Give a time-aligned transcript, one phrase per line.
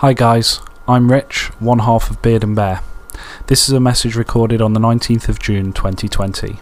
[0.00, 2.80] Hi guys, I'm Rich, one half of Beard and Bear.
[3.48, 6.58] This is a message recorded on the 19th of June 2020.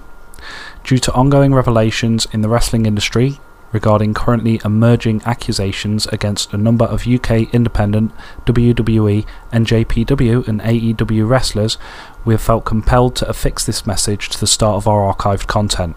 [0.83, 3.39] Due to ongoing revelations in the wrestling industry
[3.71, 8.11] regarding currently emerging accusations against a number of UK independent
[8.45, 11.79] WWE, NJPW, and AEW wrestlers,
[12.25, 15.95] we have felt compelled to affix this message to the start of our archived content.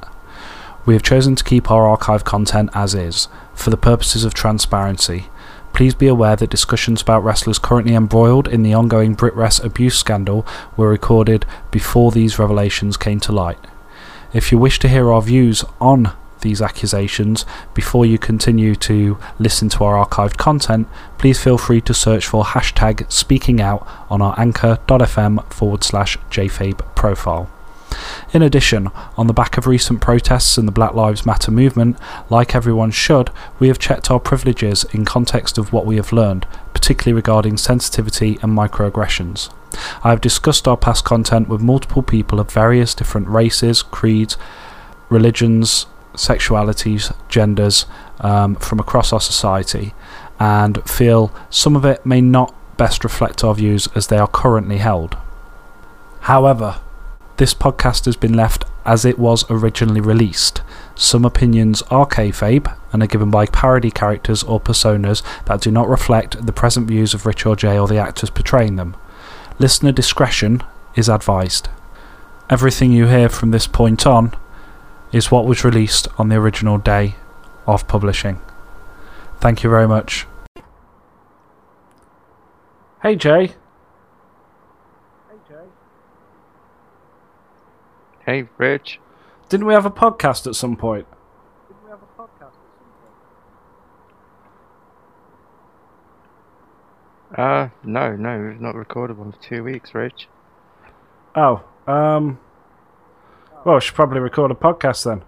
[0.86, 5.31] We have chosen to keep our archive content as is, for the purposes of transparency.
[5.74, 10.46] Please be aware that discussions about wrestlers currently embroiled in the ongoing BritWres abuse scandal
[10.78, 13.60] were recorded before these revelations came to light.
[14.34, 19.70] If you wish to hear our views on these accusations before you continue to listen
[19.70, 20.88] to our archived content,
[21.18, 26.80] please feel free to search for hashtag speaking out on our anchor.fm forward slash jfabe
[26.96, 27.50] profile.
[28.34, 31.98] In addition, on the back of recent protests and the Black Lives Matter movement,
[32.30, 36.46] like everyone should, we have checked our privileges in context of what we have learned,
[36.74, 39.54] particularly regarding sensitivity and microaggressions.
[40.04, 44.38] I have discussed our past content with multiple people of various different races, creeds,
[45.10, 47.86] religions, sexualities, genders
[48.20, 49.94] um, from across our society,
[50.40, 54.78] and feel some of it may not best reflect our views as they are currently
[54.78, 55.16] held.
[56.22, 56.82] However,
[57.42, 60.62] this podcast has been left as it was originally released.
[60.94, 65.90] Some opinions are kayfabe and are given by parody characters or personas that do not
[65.90, 68.96] reflect the present views of Rich or Jay or the actors portraying them.
[69.58, 70.62] Listener discretion
[70.96, 71.68] is advised.
[72.48, 74.36] Everything you hear from this point on
[75.12, 77.16] is what was released on the original day
[77.66, 78.40] of publishing.
[79.40, 80.28] Thank you very much.
[83.02, 83.56] Hey Jay.
[88.32, 89.02] Hey, Rich.
[89.50, 91.06] Didn't we have a podcast at some point?
[91.68, 92.56] didn't we have a podcast
[97.36, 100.30] at some Uh, no, no, we've not recorded one for two weeks, Rich.
[101.36, 102.40] Oh, um.
[103.66, 105.26] Well, we should probably record a podcast then.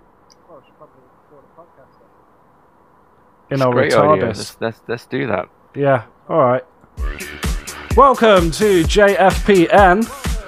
[3.49, 4.01] In our great idea.
[4.01, 4.37] retardus.
[4.37, 5.49] Let's, let's, let's do that.
[5.75, 6.63] Yeah, alright.
[7.97, 10.42] Welcome to JFPN.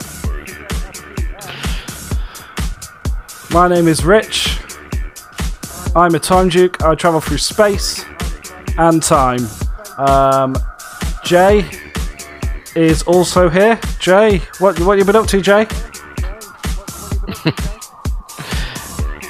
[3.51, 4.59] My name is Rich.
[5.95, 6.83] I'm a time duke.
[6.83, 8.03] I travel through space
[8.77, 9.47] and time.
[9.97, 10.55] Um,
[11.23, 11.69] Jay
[12.75, 13.79] is also here.
[13.99, 15.67] Jay, what what you been up to, Jay?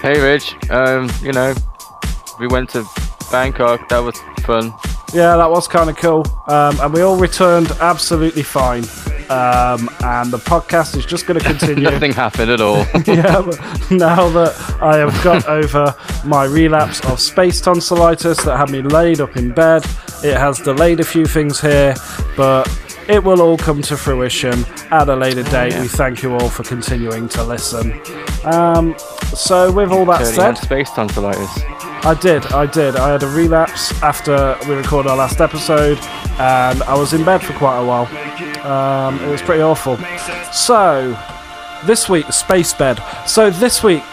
[0.02, 0.54] Hey, Rich.
[0.70, 1.56] Um, you know,
[2.40, 2.86] we went to
[3.32, 3.90] Bangkok.
[3.90, 4.72] That was fun.
[5.16, 6.24] Yeah, that was kind of cool.
[6.46, 8.84] Um, and we all returned absolutely fine.
[9.30, 11.84] Um, and the podcast is just going to continue.
[11.90, 12.78] Nothing happened at all.
[13.06, 13.60] yeah, but
[13.92, 19.22] now that I have got over my relapse of space tonsillitis that had me laid
[19.22, 19.84] up in bed,
[20.24, 21.96] it has delayed a few things here,
[22.38, 22.68] but
[23.08, 25.74] it will all come to fruition at a later date.
[25.80, 28.00] We thank you all for continuing to listen.
[28.44, 28.96] Um,
[29.36, 31.62] so, with all that said, space tonsillitis.
[32.06, 32.96] I did, I did.
[32.96, 35.98] I had a relapse after we recorded our last episode,
[36.40, 38.06] and I was in bed for quite a while.
[38.66, 39.98] Um, it was pretty awful.
[40.52, 41.18] So,
[41.86, 43.00] this week, Space Bed.
[43.28, 44.04] So, this week,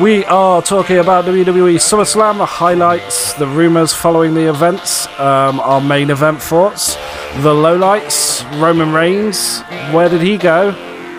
[0.00, 5.80] we are talking about WWE SummerSlam, the highlights, the rumours following the events, um, our
[5.80, 6.94] main event thoughts,
[7.42, 9.62] the lowlights, Roman Reigns,
[9.92, 10.70] where did he go?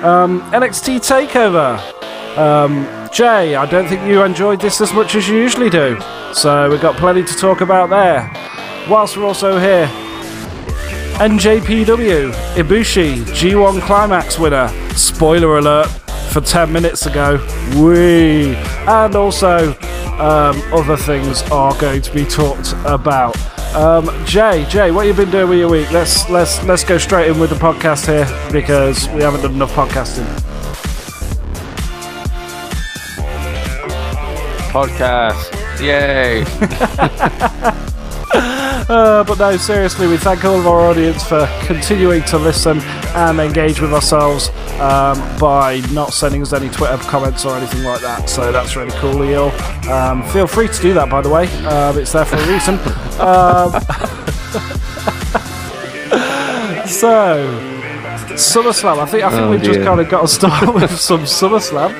[0.03, 1.79] Um, NXT TakeOver.
[2.37, 5.97] Um, Jay, I don't think you enjoyed this as much as you usually do,
[6.33, 8.29] so we've got plenty to talk about there.
[8.89, 9.89] Whilst we're also here,
[11.15, 14.67] NJPW, Ibushi, G1 Climax winner,
[14.97, 15.87] spoiler alert
[16.29, 17.37] for 10 minutes ago,
[17.77, 18.53] wee,
[18.85, 19.69] and also
[20.19, 23.33] um, other things are going to be talked about.
[23.73, 25.89] Um, Jay, Jay, what have you been doing with your week?
[25.89, 29.71] Let's let's let's go straight in with the podcast here because we haven't done enough
[29.71, 30.25] podcasting.
[34.69, 35.53] Podcast.
[35.79, 36.43] Yay.
[38.87, 42.79] Uh, but no, seriously, we thank all of our audience for continuing to listen
[43.15, 44.49] and engage with ourselves
[44.79, 48.29] um, by not sending us any Twitter comments or anything like that.
[48.29, 49.49] So that's really cool all.
[49.91, 51.47] Um, feel free to do that, by the way.
[51.65, 52.75] Um, it's there for a reason.
[53.19, 53.71] um,
[56.87, 57.49] so,
[58.35, 58.99] SummerSlam.
[58.99, 61.91] I think I think Oh, we just kind of got to start with some SummerSlam.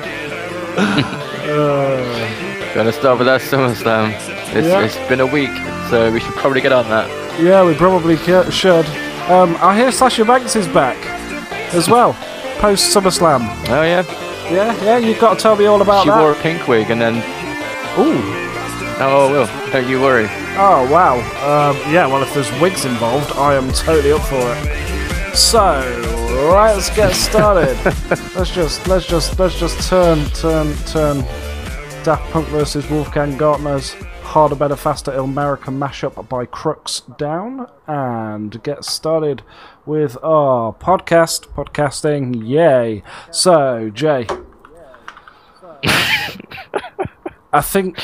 [2.76, 4.12] Gonna start with that SummerSlam.
[4.54, 4.80] It's, Yeah.
[4.82, 5.48] it's been a week,
[5.88, 7.08] so we should probably get on that.
[7.40, 8.18] Yeah, we probably
[8.50, 8.84] should.
[9.30, 10.98] Um, I hear Sasha Banks is back
[11.72, 12.12] as well,
[12.58, 13.48] post SummerSlam.
[13.70, 14.04] Oh, yeah.
[14.52, 16.20] Yeah, yeah, you've got to tell me all about she that.
[16.20, 17.16] wore a pink wig and then.
[17.98, 18.20] Ooh,
[18.98, 19.72] Oh, I will.
[19.72, 20.26] Don't you worry.
[20.58, 21.16] Oh wow.
[21.44, 22.06] Um, yeah.
[22.06, 25.36] Well, if there's wigs involved, I am totally up for it.
[25.36, 25.62] So
[26.50, 27.76] let's get started.
[28.34, 31.24] let's just let's just let's just turn turn turn.
[32.06, 38.84] Daft Punk versus Wolfgang Gartner's Harder, Better, Faster, American mashup by Crooks down and get
[38.84, 39.42] started
[39.86, 41.48] with our podcast.
[41.48, 43.02] Podcasting, yay.
[43.32, 44.28] So, Jay.
[47.52, 47.98] I think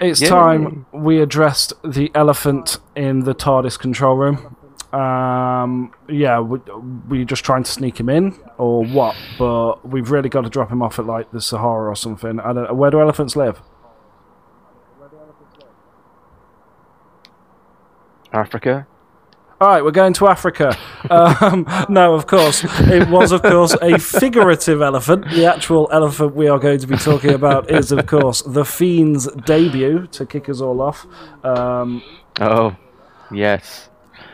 [0.00, 0.28] it's Yay.
[0.28, 4.56] time we addressed the elephant in the TARDIS control room.
[4.92, 6.58] Um, yeah, we,
[7.08, 9.16] we just trying to sneak him in or what?
[9.38, 12.38] But we've really got to drop him off at like the Sahara or something.
[12.40, 12.76] I don't.
[12.76, 13.62] Where do elephants live?
[18.32, 18.86] Africa.
[19.60, 20.76] All right, we're going to Africa.
[21.08, 25.24] Um, no, of course, it was, of course, a figurative elephant.
[25.30, 29.28] The actual elephant we are going to be talking about is, of course, the Fiend's
[29.44, 31.06] debut to kick us all off.
[31.44, 32.02] Um,
[32.40, 32.74] Oh,
[33.30, 33.88] yes.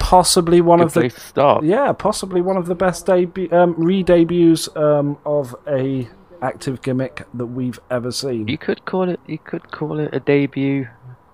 [0.09, 1.65] Possibly one Good of the start.
[1.65, 6.09] yeah, possibly one of the best debut um, re-debuts um, of a
[6.41, 8.49] active gimmick that we've ever seen.
[8.49, 9.21] You could call it.
[9.27, 10.89] You could call it a debut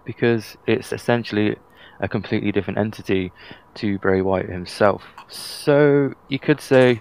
[0.04, 1.54] because it's essentially
[2.00, 3.30] a completely different entity
[3.76, 5.04] to Bray Wyatt himself.
[5.28, 7.00] So you could say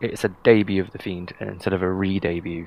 [0.00, 2.66] it's a debut of the Fiend instead of a re-debut.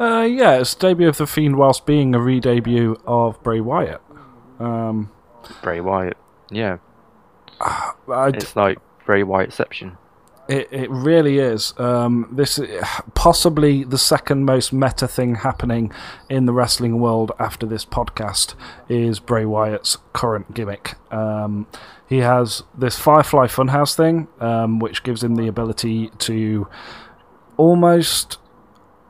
[0.00, 4.00] Uh, yeah, it's debut of the Fiend whilst being a re-debut of Bray Wyatt.
[4.58, 5.10] Um,
[5.62, 6.16] Bray Wyatt.
[6.50, 6.78] Yeah,
[7.60, 9.96] I d- it's like Bray Wyattception.
[10.46, 11.72] It, it really is.
[11.78, 12.60] Um, this
[13.14, 15.92] possibly the second most meta thing happening
[16.28, 18.54] in the wrestling world after this podcast
[18.88, 20.94] is Bray Wyatt's current gimmick.
[21.12, 21.66] Um,
[22.06, 26.68] he has this Firefly Funhouse thing, um, which gives him the ability to
[27.56, 28.38] almost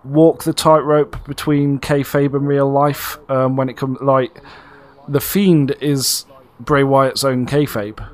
[0.05, 3.19] walk the tightrope between kayfabe and real life.
[3.29, 4.41] Um, when it comes, like
[5.09, 6.27] the Fiend is
[6.61, 8.07] Bray Wyatt's own kayfabe.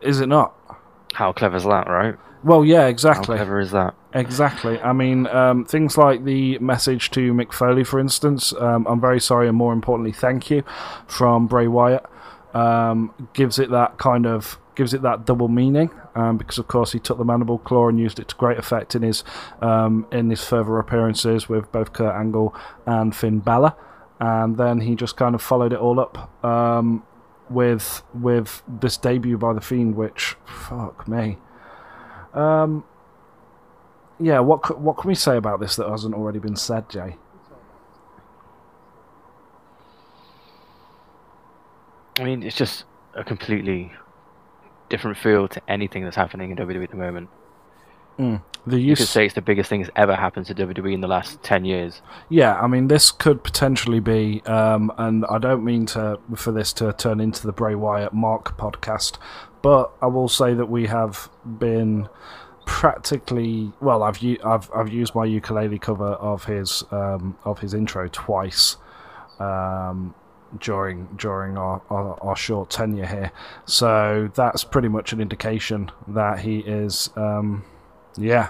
[0.00, 0.54] Is it not?
[1.14, 2.16] How clever is that, right?
[2.42, 3.36] Well, yeah, exactly.
[3.36, 3.94] How clever is that?
[4.14, 4.80] Exactly.
[4.80, 9.20] I mean, um, things like the message to Mick Foley, for instance, um, I'm very
[9.20, 10.64] sorry, and more importantly, thank you,
[11.06, 12.04] from Bray Wyatt,
[12.54, 16.92] um, gives it that kind of gives it that double meaning um, because, of course,
[16.92, 19.22] he took the mandible claw and used it to great effect in his
[19.60, 22.54] um, in his further appearances with both Kurt Angle
[22.86, 23.74] and Finn Balor,
[24.18, 27.04] and then he just kind of followed it all up um,
[27.50, 31.38] with with this debut by the Fiend, which fuck me.
[32.32, 32.84] Um,
[34.18, 37.16] yeah, what what can we say about this that hasn't already been said, Jay?
[42.18, 43.92] I mean, it's just a completely
[44.88, 47.30] different feel to anything that's happening in WWE at the moment.
[48.66, 51.08] The You could say it's the biggest thing that's ever happened to WWE in the
[51.08, 52.02] last ten years.
[52.28, 56.72] yeah, I mean, this could potentially be, um, and I don't mean to for this
[56.74, 59.16] to turn into the Bray Wyatt Mark podcast,
[59.62, 62.08] but I will say that we have been
[62.66, 64.02] practically well.
[64.02, 68.76] I've I've I've used my ukulele cover of his um, of his intro twice.
[69.38, 70.14] Um,
[70.58, 73.32] during during our, our, our short tenure here,
[73.66, 77.64] so that's pretty much an indication that he is, um,
[78.16, 78.48] yeah,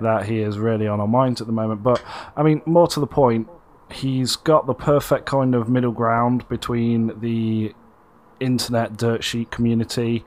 [0.00, 1.82] that he is really on our minds at the moment.
[1.82, 2.02] But
[2.36, 3.48] I mean, more to the point,
[3.90, 7.74] he's got the perfect kind of middle ground between the
[8.40, 10.24] internet dirt sheet community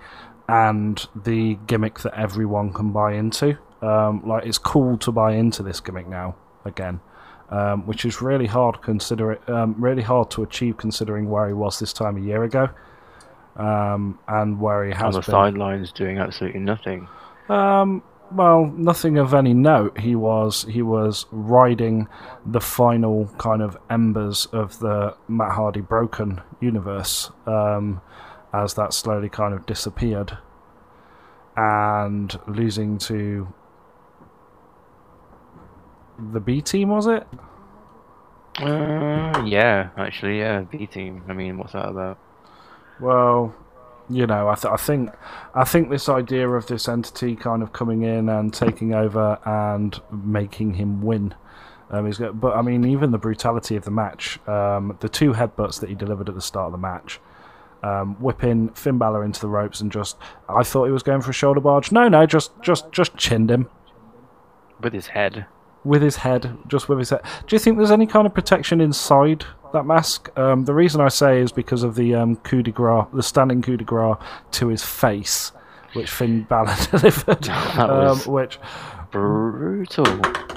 [0.47, 3.57] and the gimmick that everyone can buy into.
[3.81, 6.99] Um, like it's cool to buy into this gimmick now again,
[7.49, 11.53] um, which is really hard consider it, um, really hard to achieve considering where he
[11.53, 12.69] was this time a year ago,
[13.55, 15.31] um, and where he has On the been.
[15.31, 17.07] sidelines doing absolutely nothing.
[17.47, 19.99] Um, well, nothing of any note.
[19.99, 22.07] He was he was riding
[22.45, 28.01] the final kind of embers of the Matt Hardy broken universe um,
[28.53, 30.37] as that slowly kind of disappeared,
[31.55, 33.53] and losing to
[36.31, 36.89] the B team.
[36.89, 37.27] Was it?
[38.59, 41.23] Uh, yeah, actually, yeah, B team.
[41.29, 42.19] I mean, what's that about?
[42.99, 43.55] Well,
[44.09, 45.11] you know, I, th- I think
[45.53, 49.99] I think this idea of this entity kind of coming in and taking over and
[50.11, 51.35] making him win
[51.91, 52.39] um, is good.
[52.39, 55.95] But I mean, even the brutality of the match, um, the two headbutts that he
[55.95, 57.19] delivered at the start of the match,
[57.83, 61.29] um, whipping Finn Balor into the ropes and just, I thought he was going for
[61.29, 61.91] a shoulder barge.
[61.91, 63.69] No, no, just just just chinned him
[64.81, 65.45] With his head.
[65.83, 67.21] With his head, just with his head.
[67.47, 70.29] Do you think there's any kind of protection inside that mask?
[70.37, 73.61] Um, the reason I say is because of the um, coup de grace, the standing
[73.61, 74.17] coup de grace
[74.51, 75.51] to his face,
[75.93, 78.59] which Finn Balor delivered, um, which
[79.11, 80.05] brutal.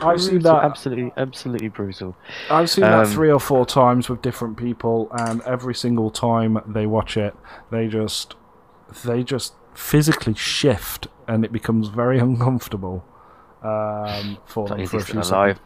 [0.05, 0.65] I've seen Brutal, that.
[0.65, 2.17] absolutely, absolutely brutal.
[2.51, 6.59] I've seen that Um, three or four times with different people, and every single time
[6.67, 7.35] they watch it,
[7.71, 8.35] they just
[9.05, 13.05] they just physically shift, and it becomes very uncomfortable
[13.63, 15.31] um, for them for a few to seconds.
[15.31, 15.61] alive.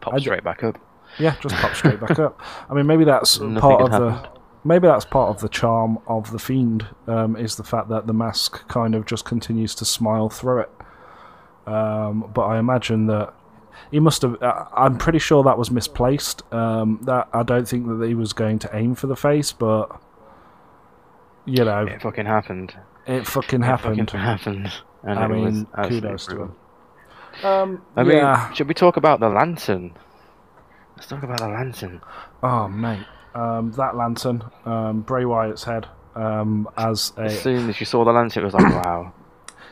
[0.00, 0.78] Pop straight back up.
[1.18, 2.40] Yeah, just pop straight back up.
[2.70, 4.28] I mean, maybe that's Nothing part of the
[4.64, 8.12] maybe that's part of the charm of the fiend um, is the fact that the
[8.12, 10.70] mask kind of just continues to smile through it.
[11.66, 13.34] Um, but I imagine that
[13.90, 14.40] he must have.
[14.42, 16.42] Uh, I'm pretty sure that was misplaced.
[16.52, 19.90] Um, that I don't think that he was going to aim for the face, but
[21.44, 22.74] you know, It fucking happened.
[23.06, 24.10] it fucking It happened.
[24.10, 24.72] fucking happened.
[25.02, 26.56] And I it mean, kudos to him.
[27.42, 28.52] Um, I mean, yeah.
[28.52, 29.92] should we talk about the lantern?
[30.96, 32.00] Let's talk about the lantern.
[32.42, 37.80] Oh mate, um, that lantern, um, Bray Wyatt's head, um, as a As soon as
[37.80, 39.12] you saw the lantern, it was like, wow.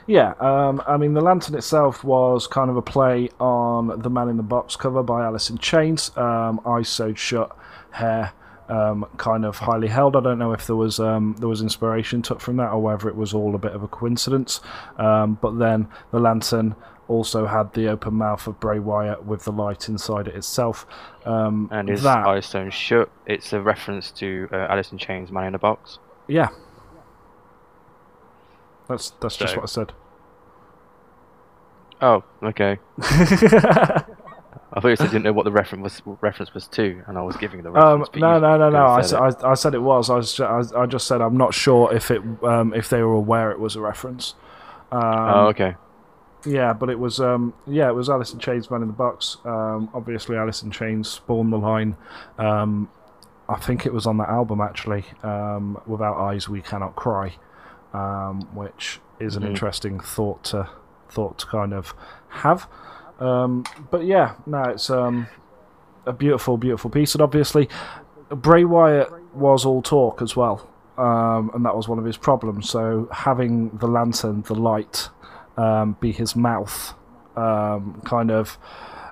[0.07, 4.31] Yeah, um, I mean, the lantern itself was kind of a play on the Man
[4.31, 6.17] in the Box cover by Alice in Chains.
[6.17, 7.55] Um, eyes sewed shut,
[7.91, 8.33] hair
[8.69, 10.17] um, kind of highly held.
[10.17, 13.09] I don't know if there was um, there was inspiration took from that or whether
[13.09, 14.61] it was all a bit of a coincidence.
[14.99, 16.77] Um, but then the lantern
[17.09, 20.87] also had the open mouth of Bray Wyatt with the light inside it itself.
[21.25, 23.11] Um, And his that, eyes stone shut.
[23.27, 25.99] It's a reference to uh, Alice in Chains' Man in a Box.
[26.29, 26.49] yeah,
[28.89, 29.93] that's that's just what I said.
[32.01, 32.79] Oh, okay.
[34.71, 37.19] I thought you said you didn't know what the reference was reference was to, and
[37.19, 38.09] I was giving the Um, reference.
[38.11, 38.87] but no, no, no, no.
[38.87, 39.37] I, said it.
[39.45, 40.11] I, I said it was.
[40.11, 43.03] I, was ju- I, I just said I'm not sure if it um, if they
[43.03, 44.35] were aware it was a reference.
[44.93, 45.75] Um, oh, okay.
[46.47, 49.39] Yeah, but it was um, yeah, it was Alice in Chains, Man in the Box.
[49.45, 51.97] Um, obviously, Alice in Chains spawned the line.
[52.39, 52.89] Um,
[53.49, 55.05] I think it was on that album actually.
[55.23, 57.35] Um, Without eyes, we cannot cry,
[57.93, 59.49] um, which is an Mhm.
[59.49, 60.69] interesting thought to
[61.09, 61.95] thought to kind of
[62.29, 62.69] have.
[63.19, 65.27] Um, but yeah, no, it's um,
[66.07, 67.69] a beautiful, beautiful piece, and obviously,
[68.29, 70.69] Bray Wyatt was all talk as well,
[70.99, 72.69] um, and that was one of his problems.
[72.71, 75.09] So having the lantern, the light,
[75.59, 76.95] um, be his mouth,
[77.37, 78.57] um, kind of.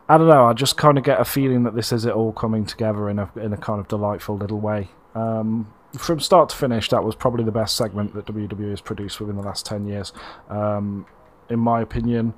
[0.08, 0.46] I don't know.
[0.46, 3.18] I just kind of get a feeling that this is it all coming together in
[3.18, 4.88] a in a kind of delightful little way.
[5.14, 9.18] Um, from start to finish, that was probably the best segment that WWE has produced
[9.18, 10.12] within the last ten years,
[10.48, 11.06] um,
[11.50, 12.34] in my opinion.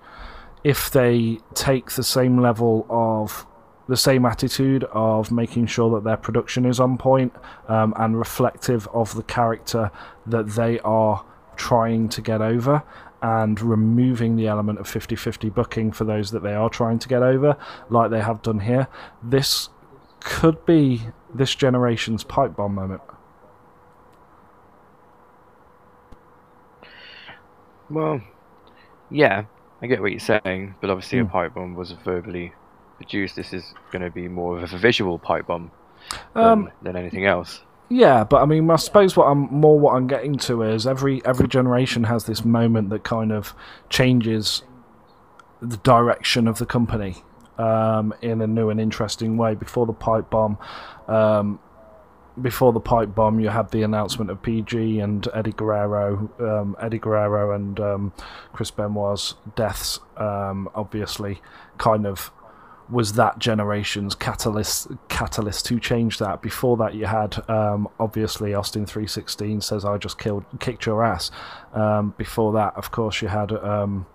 [0.64, 3.46] If they take the same level of
[3.86, 7.32] the same attitude of making sure that their production is on point
[7.68, 9.90] um, and reflective of the character
[10.26, 11.24] that they are
[11.56, 12.82] trying to get over
[13.20, 17.22] and removing the element of 50-50 booking for those that they are trying to get
[17.22, 17.56] over
[17.90, 18.86] like they have done here
[19.22, 19.68] this
[20.20, 21.02] could be
[21.34, 23.02] this generation's pipe bomb moment
[27.90, 28.20] Well,
[29.10, 29.44] yeah,
[29.80, 31.26] I get what you're saying, but obviously Hmm.
[31.26, 32.52] a pipe bomb was verbally
[32.96, 33.36] produced.
[33.36, 35.70] This is going to be more of a visual pipe bomb
[36.34, 37.62] than, um, than anything else.
[37.88, 41.24] Yeah, but I mean, I suppose what I'm more what I'm getting to is every
[41.24, 43.54] every generation has this moment that kind of
[43.88, 44.62] changes
[45.62, 47.22] the direction of the company
[47.56, 49.54] um, in a new and interesting way.
[49.54, 50.58] Before the pipe bomb,
[51.08, 51.60] um,
[52.40, 56.98] before the pipe bomb, you had the announcement of PG and Eddie Guerrero, um, Eddie
[56.98, 58.12] Guerrero and um,
[58.52, 59.98] Chris Benoit's deaths.
[60.18, 61.40] Um, obviously,
[61.78, 62.30] kind of
[62.90, 66.40] was that generation's catalyst catalyst to change that.
[66.40, 71.04] Before that, you had um, obviously Austin three sixteen says I just killed kicked your
[71.04, 71.30] ass.
[71.74, 74.06] Um, before that, of course, you had um,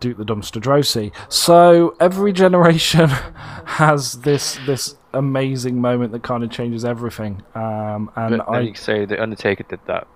[0.00, 1.12] Duke the Dumpster Droese.
[1.28, 3.08] So every generation
[3.64, 7.42] has this this amazing moment that kind of changes everything.
[7.54, 10.06] Um, and I say the Undertaker did that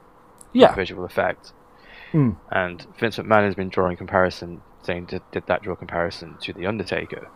[0.52, 1.52] yeah visual effect,
[2.12, 2.32] Hmm.
[2.50, 6.66] and Vince McMahon has been drawing comparison, saying did, did that draw comparison to the
[6.66, 7.28] Undertaker?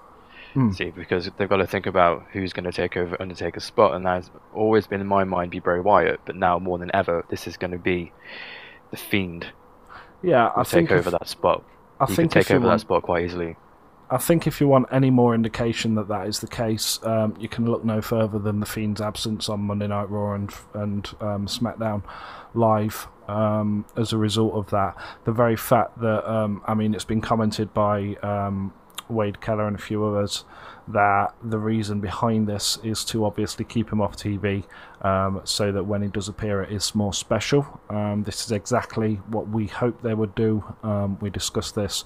[0.55, 0.73] Hmm.
[0.73, 4.07] See, because they've got to think about who's going to take over Undertaker's spot, and
[4.07, 7.47] that's always been in my mind be Bray Wyatt, but now more than ever, this
[7.47, 8.13] is going to be
[8.91, 9.47] the Fiend
[10.23, 11.65] yeah I think take if, over that spot.
[12.01, 13.57] I he think take over want- that spot quite easily.
[14.09, 17.49] I think if you want any more indication that that is the case, um, you
[17.49, 21.47] can look no further than the Fiend's absence on Monday Night Raw and and um,
[21.47, 22.05] SmackDown
[22.55, 23.09] live.
[23.29, 27.21] Um, as a result of that, the very fact that um, I mean, it's been
[27.21, 28.73] commented by um,
[29.09, 30.45] Wade Keller and a few others
[30.89, 34.65] that the reason behind this is to obviously keep him off TV,
[35.03, 37.81] um, so that when he does appear, it is more special.
[37.91, 40.63] Um, this is exactly what we hoped they would do.
[40.83, 42.05] Um, we discussed this.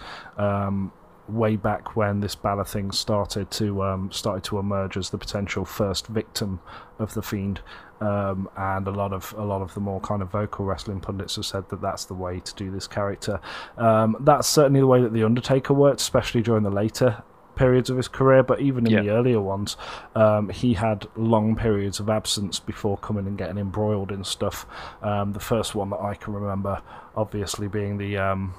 [1.30, 5.64] Way back when this Balor thing started to um, started to emerge as the potential
[5.64, 6.60] first victim
[6.98, 7.60] of the Fiend,
[8.00, 11.36] um, and a lot of a lot of the more kind of vocal wrestling pundits
[11.36, 13.40] have said that that's the way to do this character.
[13.78, 17.22] Um, that's certainly the way that the Undertaker worked, especially during the later
[17.54, 19.02] periods of his career, but even in Yeah.
[19.02, 19.76] the earlier ones,
[20.14, 24.66] um, he had long periods of absence before coming and getting embroiled in stuff.
[25.02, 26.80] Um, the first one that I can remember,
[27.14, 28.54] obviously, being the um,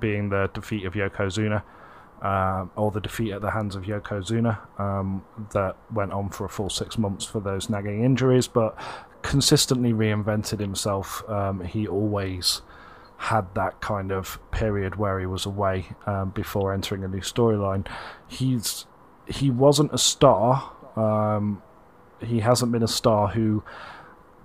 [0.00, 1.62] being the defeat of Yokozuna.
[2.20, 6.48] Um, or the defeat at the hands of Yokozuna um, that went on for a
[6.48, 8.76] full six months for those nagging injuries, but
[9.22, 11.22] consistently reinvented himself.
[11.28, 12.62] Um, he always
[13.18, 17.86] had that kind of period where he was away um, before entering a new storyline.
[18.26, 18.86] He's
[19.26, 20.72] he wasn't a star.
[20.96, 21.62] Um,
[22.20, 23.62] he hasn't been a star who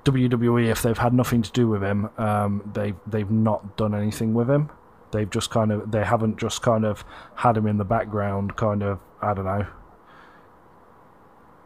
[0.06, 4.34] WWE, if they've had nothing to do with him, um, they they've not done anything
[4.34, 4.70] with him.
[5.14, 7.06] They've just kind of they haven't just kind of
[7.36, 9.66] had him in the background, kind of I don't know,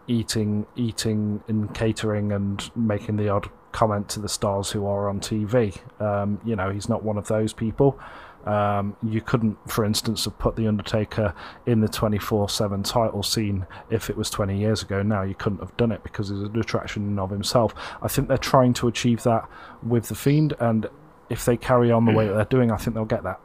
[0.08, 5.20] eating eating and catering and making the odd comment to the stars who are on
[5.20, 5.78] TV.
[6.02, 8.00] Um, you know, he's not one of those people.
[8.48, 11.34] Um, you couldn't, for instance, have put The Undertaker
[11.66, 15.04] in the 24 7 title scene if it was 20 years ago.
[15.04, 17.74] Now, you couldn't have done it because he's an attraction of himself.
[18.02, 19.50] I think they're trying to achieve that
[19.84, 20.88] with The Fiend, and
[21.30, 23.40] if they carry on the way that they're doing, I think they'll get that.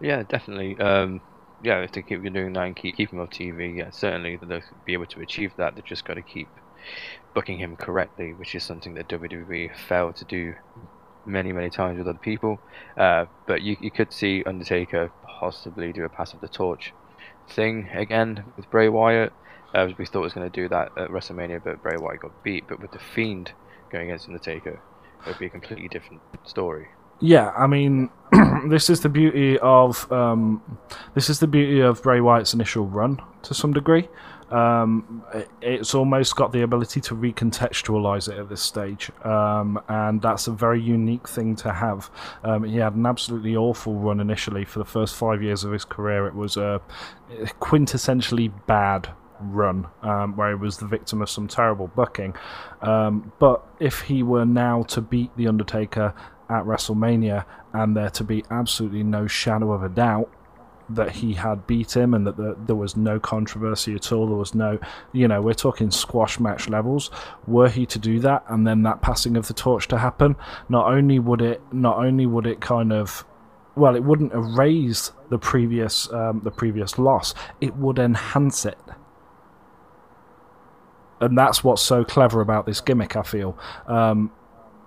[0.00, 0.78] Yeah, definitely.
[0.78, 1.20] Um,
[1.62, 4.60] yeah, if they keep doing that and keep, keep him off TV, yeah, certainly they'll
[4.84, 5.74] be able to achieve that.
[5.74, 6.48] They've just got to keep
[7.34, 10.54] booking him correctly, which is something that WWE failed to do
[11.24, 12.60] many, many times with other people.
[12.96, 16.92] Uh, but you, you could see Undertaker possibly do a pass of the torch
[17.48, 19.32] thing again with Bray Wyatt.
[19.74, 22.64] Uh, we thought was going to do that at WrestleMania, but Bray Wyatt got beat.
[22.68, 23.52] But with the Fiend
[23.90, 24.80] going against Undertaker,
[25.20, 26.88] it would be a completely different story.
[27.20, 28.10] Yeah, I mean,
[28.68, 30.78] this is the beauty of um,
[31.14, 34.08] this is the beauty of Bray Wyatt's initial run to some degree.
[34.50, 35.24] Um,
[35.60, 40.52] it's almost got the ability to recontextualize it at this stage, um, and that's a
[40.52, 42.10] very unique thing to have.
[42.44, 45.84] Um, he had an absolutely awful run initially for the first five years of his
[45.84, 46.26] career.
[46.26, 46.80] It was a
[47.60, 49.08] quintessentially bad
[49.40, 52.34] run um, where he was the victim of some terrible booking.
[52.82, 56.14] Um, but if he were now to beat The Undertaker
[56.48, 60.32] at WrestleMania and there to be absolutely no shadow of a doubt
[60.88, 64.36] that he had beat him and that the, there was no controversy at all, there
[64.36, 64.78] was no,
[65.12, 67.10] you know, we're talking squash match levels.
[67.46, 70.36] Were he to do that and then that passing of the torch to happen,
[70.68, 73.24] not only would it, not only would it kind of
[73.74, 77.34] well, it wouldn't erase the previous um, the previous loss.
[77.60, 78.78] It would enhance it,
[81.20, 83.16] and that's what's so clever about this gimmick.
[83.16, 84.30] I feel um,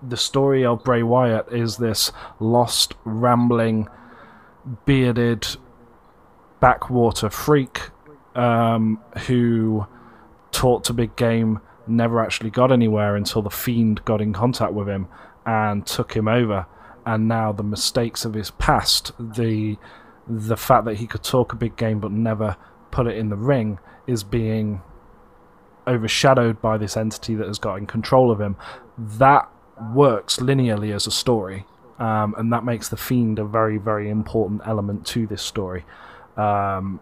[0.01, 3.87] the story of Bray Wyatt is this lost, rambling,
[4.85, 5.47] bearded
[6.59, 7.89] backwater freak
[8.35, 9.85] um, who
[10.51, 14.87] talked to big game, never actually got anywhere until the fiend got in contact with
[14.87, 15.07] him
[15.45, 16.65] and took him over.
[17.05, 19.77] And now the mistakes of his past, the
[20.27, 22.55] the fact that he could talk a big game but never
[22.91, 24.81] put it in the ring, is being
[25.89, 28.55] overshadowed by this entity that has got in control of him.
[28.97, 29.49] That
[29.93, 31.65] works linearly as a story,
[31.97, 35.85] um, and that makes the fiend a very, very important element to this story.
[36.37, 37.01] Um,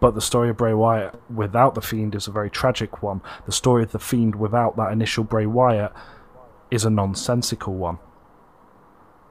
[0.00, 3.22] but the story of Bray Wyatt without the Fiend is a very tragic one.
[3.46, 5.92] The story of the Fiend without that initial Bray Wyatt
[6.70, 7.98] is a nonsensical one.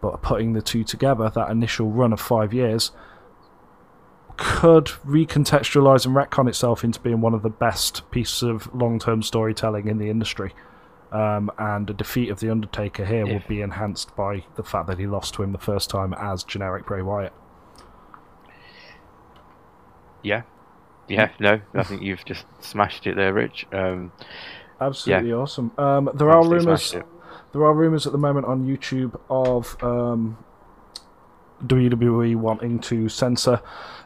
[0.01, 2.91] But putting the two together, that initial run of five years
[4.37, 9.21] could recontextualize and retcon itself into being one of the best pieces of long term
[9.23, 10.53] storytelling in the industry.
[11.11, 13.33] Um, and a defeat of The Undertaker here Yeah.
[13.33, 16.43] would be enhanced by the fact that he lost to him the first time as
[16.43, 17.31] generic Bray Wyatt.
[20.23, 20.41] Yeah,
[21.07, 23.67] yeah, no, I think you've just smashed it there, Rich.
[23.71, 24.11] Um,
[24.81, 25.71] Absolutely awesome.
[25.77, 26.91] Um, there are rumors.
[27.53, 30.37] There are rumors at the moment on YouTube of um,
[31.65, 33.61] WWE wanting to censor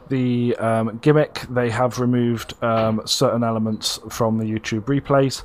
[0.08, 1.46] the um, gimmick.
[1.50, 5.42] They have removed um, certain elements from the YouTube replays.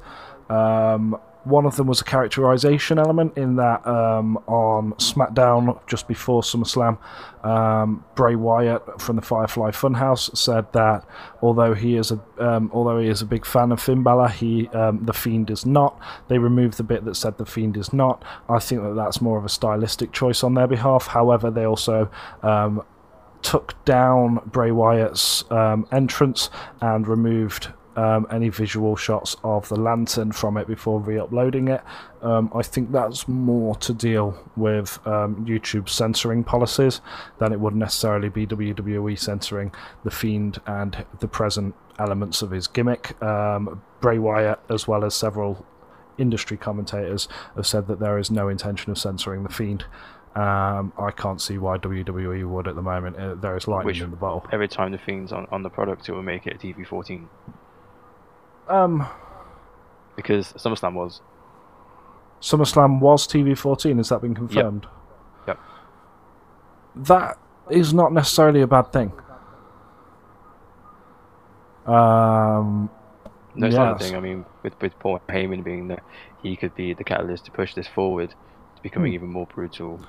[1.45, 6.97] One of them was a characterization element in that um, on SmackDown just before SummerSlam,
[7.45, 11.05] um, Bray Wyatt from the Firefly Funhouse said that
[11.41, 14.67] although he is a um, although he is a big fan of Finn Balor, he
[14.69, 15.99] um, the Fiend is not.
[16.27, 18.23] They removed the bit that said the Fiend is not.
[18.49, 21.07] I think that that's more of a stylistic choice on their behalf.
[21.07, 22.09] However, they also
[22.41, 22.83] um,
[23.43, 26.49] took down Bray Wyatt's um, entrance
[26.81, 31.81] and removed um, any visual shots of the lantern from it before re-uploading it.
[32.21, 37.01] Um, I think that's more to deal with um, YouTube censoring policies
[37.39, 42.67] than it would necessarily be WWE censoring the Fiend and the present elements of his
[42.67, 43.21] gimmick.
[43.21, 45.65] Um, Bray Wyatt, as well as several
[46.17, 49.85] industry commentators, have said that there is no intention of censoring the Fiend.
[50.35, 53.15] Um, I can't see why WWE would at the moment.
[53.15, 54.45] Uh, there is lightning Which- in the bottle.
[54.51, 57.27] Every time the Fiend's on, on the product, it will make it a TV14.
[58.67, 59.07] Um,
[60.15, 61.21] Because SummerSlam was.
[62.41, 63.97] SummerSlam was TV14.
[63.97, 64.87] Has that been confirmed?
[65.47, 65.59] Yep.
[66.95, 67.37] That
[67.69, 69.11] is not necessarily a bad thing.
[71.85, 72.89] Um,
[73.55, 74.15] No, it's not a thing.
[74.15, 76.01] I mean, with, with Paul Heyman being there,
[76.41, 78.31] he could be the catalyst to push this forward
[78.75, 79.15] to becoming Hmm.
[79.15, 79.99] even more brutal.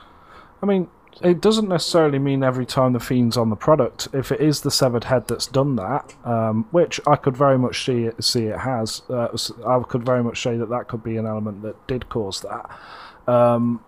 [0.62, 0.88] I mean,
[1.22, 4.08] it doesn't necessarily mean every time the fiend's on the product.
[4.12, 7.84] If it is the severed head that's done that, um, which I could very much
[7.84, 9.28] see it, see it has, uh,
[9.66, 13.32] I could very much say that that could be an element that did cause that.
[13.32, 13.82] Um,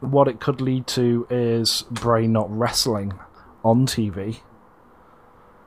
[0.00, 3.14] what it could lead to is Bray not wrestling
[3.64, 4.40] on TV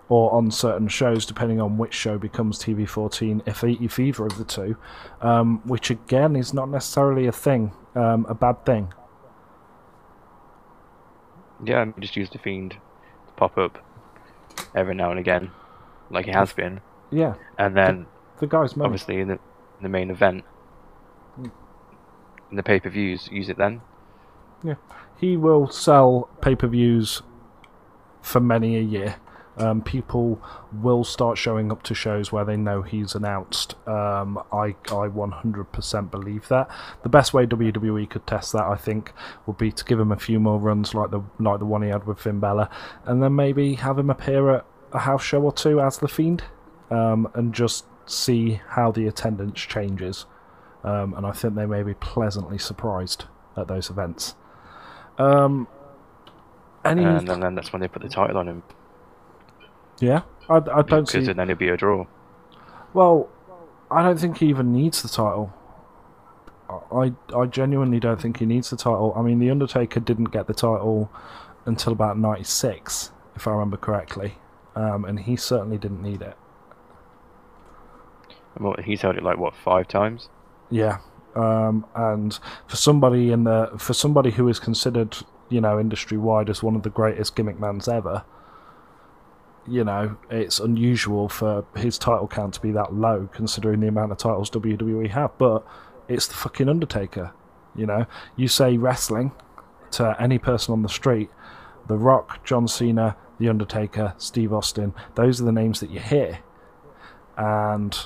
[0.10, 4.38] or on certain shows, depending on which show becomes TV14, if, e- if either of
[4.38, 4.76] the two,
[5.22, 8.92] um, which again is not necessarily a thing, um, a bad thing.
[11.64, 13.78] Yeah, I just use the Fiend to pop up
[14.76, 15.52] every now and again,
[16.10, 16.82] like he has been.
[17.12, 18.06] Yeah, And then,
[18.40, 18.86] the guy's money.
[18.86, 20.44] obviously, in the, in the main event,
[21.36, 21.48] Hmm.
[22.52, 23.82] in the pay per views, use it then.
[24.64, 24.76] Yeah,
[25.18, 27.22] he will sell pay per views
[28.22, 29.16] for many a year.
[29.60, 30.42] Um, people
[30.72, 33.76] will start showing up to shows where they know he's announced.
[33.86, 36.70] Um, I I 100% believe that.
[37.04, 39.12] The best way WWE could test that, I think,
[39.46, 41.90] would be to give him a few more runs like the like the one he
[41.90, 42.70] had with Finn Balor,
[43.04, 46.44] and then maybe have him appear at a house show or two as the Fiend,
[46.90, 50.26] um, and just see how the attendance changes.
[50.86, 53.26] Um, and I think they may be pleasantly surprised
[53.58, 54.36] at those events.
[55.18, 55.68] Um,
[56.86, 57.04] any?
[57.04, 58.64] And then, then that's when they put the title on him.
[60.00, 61.22] Yeah, I, I don't Because see.
[61.24, 62.06] then it'll be a draw.
[62.94, 63.30] Well,
[63.92, 65.54] I don't think he even needs the title.
[66.92, 69.14] I I genuinely don't think he needs the title.
[69.16, 71.12] I mean, the Undertaker didn't get the title
[71.66, 74.36] until about '96, if I remember correctly,
[74.76, 76.36] um, and he certainly didn't need it.
[78.58, 80.30] What- He's held it like, what, five times?
[80.70, 80.98] Yeah,
[81.36, 85.18] um, and for somebody in the for somebody who is considered,
[85.50, 88.24] you know, industry wide as one of the greatest gimmick mans ever,
[89.70, 94.12] you know, it's unusual for his title count to be that low, considering the amount
[94.12, 95.38] of titles WWE have.
[95.38, 95.66] But
[96.08, 97.32] it's the fucking Undertaker.
[97.76, 98.06] You know,
[98.36, 99.32] you say wrestling
[99.92, 101.30] to any person on the street,
[101.88, 104.94] The Rock, John Cena, The Undertaker, Steve Austin.
[105.16, 106.40] Those are the names that you hear,
[107.38, 107.98] and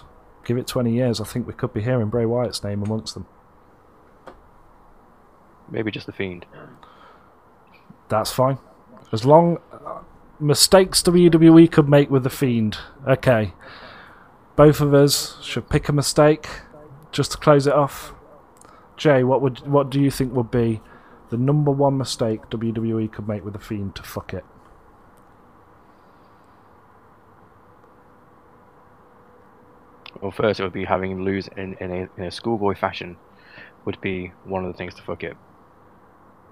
[0.46, 3.26] give it 20 years, I think we could be hearing Bray Wyatt's name amongst them.
[5.70, 6.46] Maybe just the Fiend.
[8.10, 8.60] That's fine.
[9.12, 9.60] As long
[10.44, 12.78] mistakes WWE could make with the Fiend.
[13.08, 13.54] Okay.
[14.56, 16.48] Both of us should pick a mistake
[17.12, 18.14] just to close it off.
[18.98, 20.82] Jay, what would what do you think would be
[21.30, 24.46] the number one mistake WWE could make with the Fiend to fuck it?
[30.22, 33.18] Well, first it would be having him lose in, in a, in a schoolboy fashion
[33.86, 35.36] would be one of the things to fuck it.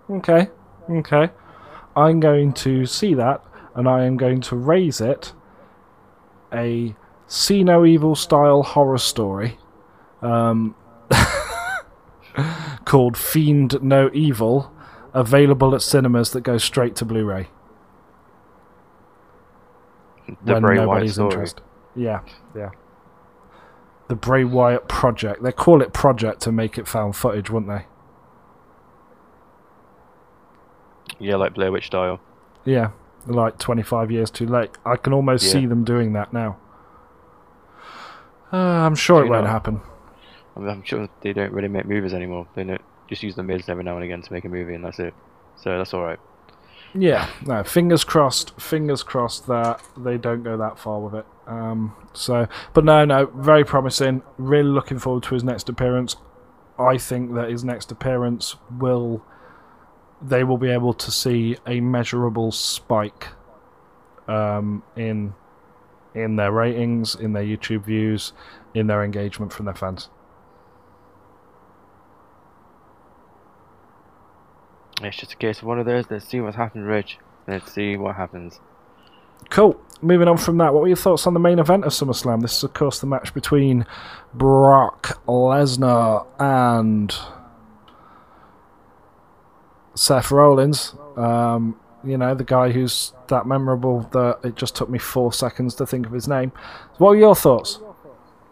[0.10, 0.50] Okay.
[0.90, 1.30] Okay.
[1.96, 3.42] I'm going to see that
[3.76, 5.34] and I am going to raise it
[6.54, 6.96] a
[7.28, 9.58] see no evil style horror story
[10.22, 10.76] um,
[12.86, 14.72] called Fiend No Evil
[15.14, 17.48] available at cinemas that goes straight to Blu-ray
[20.44, 21.32] The when Bray Wyatt nobody's story.
[21.32, 21.64] interested.
[21.96, 22.20] Yeah,
[22.56, 22.70] yeah.
[24.08, 25.42] The Bray Wyatt project.
[25.44, 27.86] They call it project to make it found footage, wouldn't they?
[31.20, 32.20] Yeah, like Blair Witch style.
[32.66, 32.92] Yeah,
[33.28, 34.72] like 25 years too late.
[34.86, 35.52] I can almost Yeah.
[35.52, 36.58] see them doing that now.
[38.54, 39.82] Uh, I'm sure Do it won't know- happen.
[40.56, 42.48] I mean, I'm sure they don't really make movies anymore.
[42.56, 44.84] They don't, just use the mids every now and again to make a movie, and
[44.84, 45.14] that's it.
[45.56, 46.20] So that's all right.
[46.94, 51.26] Yeah, no, fingers crossed, fingers crossed that they don't go that far with it.
[51.48, 54.24] Um, so, but no, no, very promising.
[54.38, 56.18] Really looking forward to his next appearance.
[56.78, 59.24] I think that his next appearance will,
[60.22, 63.30] they will be able to see a measurable spike,
[64.28, 65.34] um, in,
[66.14, 68.34] in their ratings, in their YouTube views,
[68.74, 70.10] in their engagement from their fans.
[75.04, 76.06] It's just a case of one of those.
[76.10, 77.18] Let's see what's happened, Rich.
[77.48, 78.60] Let's see what happens.
[79.50, 79.80] Cool.
[80.02, 82.42] moving on from that, what were your thoughts on the main event of SummerSlam?
[82.42, 83.86] This is, of course, the match between
[84.34, 87.14] Brock Lesnar and
[89.96, 90.96] Seth Rollins.
[91.16, 95.76] Um, you know, the guy who's that memorable that it just took me four seconds
[95.76, 96.52] to think of his name.
[96.98, 97.80] What were your thoughts?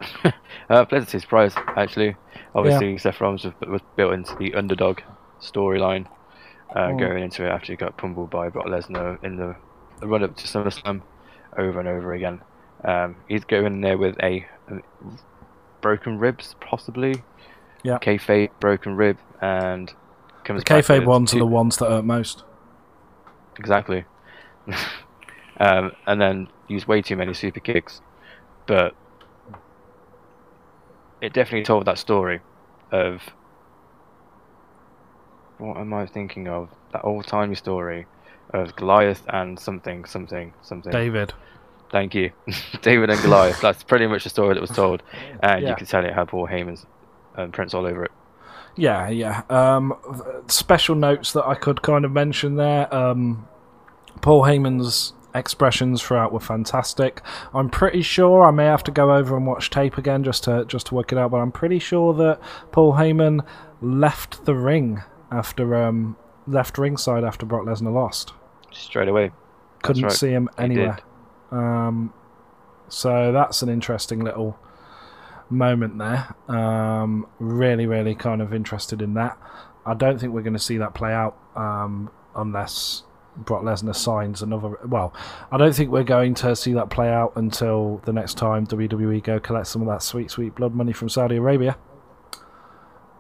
[0.69, 2.15] uh, pleasantly surprised, actually.
[2.53, 4.99] Obviously, Seth Rollins was, was built into the underdog
[5.41, 6.05] storyline
[6.75, 6.99] uh, Mm.
[6.99, 9.55] going into it after he got pummeled by Brock Lesnar in the,
[10.05, 11.01] run up to SummerSlam
[11.57, 12.41] over and over again.
[12.83, 14.79] Um, he's going in there with a, a
[15.81, 17.23] broken ribs, possibly.
[17.83, 17.97] Yeah.
[17.99, 19.91] Kayfabe broken rib, and
[20.49, 22.43] comes The kayfabe ones are the ones that hurt most.
[23.57, 24.05] Exactly.
[25.59, 28.01] um, and then use way too many super kicks,
[28.65, 28.95] but
[31.21, 32.41] it definitely told that story
[32.91, 33.21] of
[35.59, 36.69] what am I thinking of?
[36.93, 38.07] That old timey story
[38.53, 40.91] of Goliath and something, something, something.
[40.91, 41.33] David.
[41.91, 42.31] Thank you,
[42.81, 43.61] David and Goliath.
[43.61, 45.03] That's pretty much the story that was told,
[45.43, 45.69] and Yeah.
[45.69, 46.85] you can tell it had Paul Heyman's
[47.35, 48.11] um, prints all over it.
[48.79, 49.41] Yeah, yeah.
[49.49, 49.93] Um,
[50.47, 52.93] special notes that I could kind of mention there.
[52.93, 53.47] Um,
[54.21, 57.21] Paul Heyman's expressions throughout were fantastic.
[57.53, 60.63] I'm pretty sure I may have to go over and watch tape again just to
[60.65, 62.39] just to work it out, but I'm pretty sure that
[62.71, 63.45] Paul Heyman
[63.81, 66.15] left the ring after um,
[66.47, 68.33] left ringside after Brock Lesnar lost.
[68.71, 69.31] Straight away.
[69.83, 70.11] Couldn't right.
[70.11, 70.99] see him anywhere.
[71.51, 72.13] Um,
[72.87, 74.57] so that's an interesting little
[75.49, 76.35] moment there.
[76.47, 79.37] Um, really, really kind of interested in that.
[79.85, 83.03] I don't think we're going to see that play out um, unless
[83.35, 84.77] Brock Lesnar signs another.
[84.85, 85.13] Well,
[85.51, 89.23] I don't think we're going to see that play out until the next time WWE
[89.23, 91.77] go collect some of that sweet, sweet blood money from Saudi Arabia.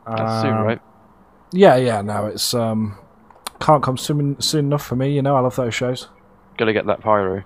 [0.05, 0.81] That's soon, Um, right?
[1.51, 2.01] Yeah, yeah.
[2.01, 2.97] No, it's um,
[3.59, 5.11] can't come soon soon enough for me.
[5.13, 6.09] You know, I love those shows.
[6.57, 7.43] Gotta get that pyro.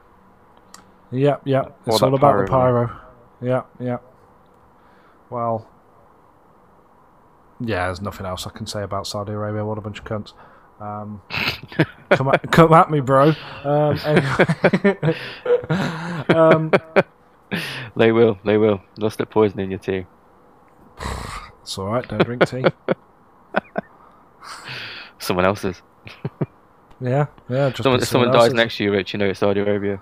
[1.11, 1.77] Yep, yep.
[1.85, 2.99] It's all about the pyro, pyro.
[3.41, 4.03] Yep, yep.
[5.33, 5.67] Well,
[7.59, 7.85] yeah.
[7.87, 9.65] There's nothing else I can say about Saudi Arabia.
[9.65, 10.33] What a bunch of cunts.
[10.79, 11.21] Um,
[12.11, 13.33] come at, come at me, bro.
[13.63, 15.15] Um, anyway.
[16.29, 16.71] um,
[17.95, 18.81] They will, they will.
[18.97, 20.05] They'll slip poison in your tea.
[21.61, 22.07] it's all right.
[22.07, 22.65] Don't drink tea.
[25.19, 25.81] Someone else's.
[26.99, 27.69] Yeah, yeah.
[27.69, 30.01] Just Someone, if someone someone dies next to you, Rich, you know it's Saudi Arabia.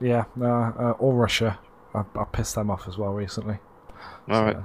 [0.00, 1.58] Yeah, uh, uh, or Russia.
[1.94, 3.58] I, I pissed them off as well recently.
[4.28, 4.56] All right.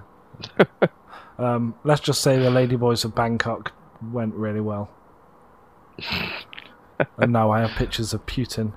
[0.58, 3.74] So, um, let's just say the Ladyboys of Bangkok
[4.12, 4.90] went really well.
[7.18, 8.74] and now I have pictures of Putin.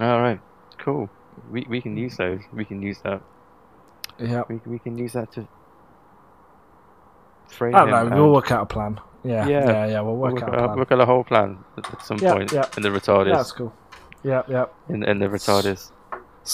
[0.00, 0.40] All right.
[0.78, 1.08] Cool.
[1.50, 2.40] We we can use those.
[2.52, 3.20] We can use that.
[4.18, 4.42] Yeah.
[4.48, 5.46] We we can use that to
[7.48, 8.16] frame I don't know.
[8.24, 9.00] We'll work out a plan.
[9.24, 9.86] Yeah, yeah, Yeah.
[9.86, 10.00] yeah.
[10.00, 10.78] we'll work, work out a plan.
[10.78, 12.64] work out a whole plan at some Yeah, point yeah.
[12.76, 13.32] in the retardis.
[13.34, 13.72] That's cool.
[14.22, 14.66] Yeah, yeah.
[14.88, 15.90] In in the retardis,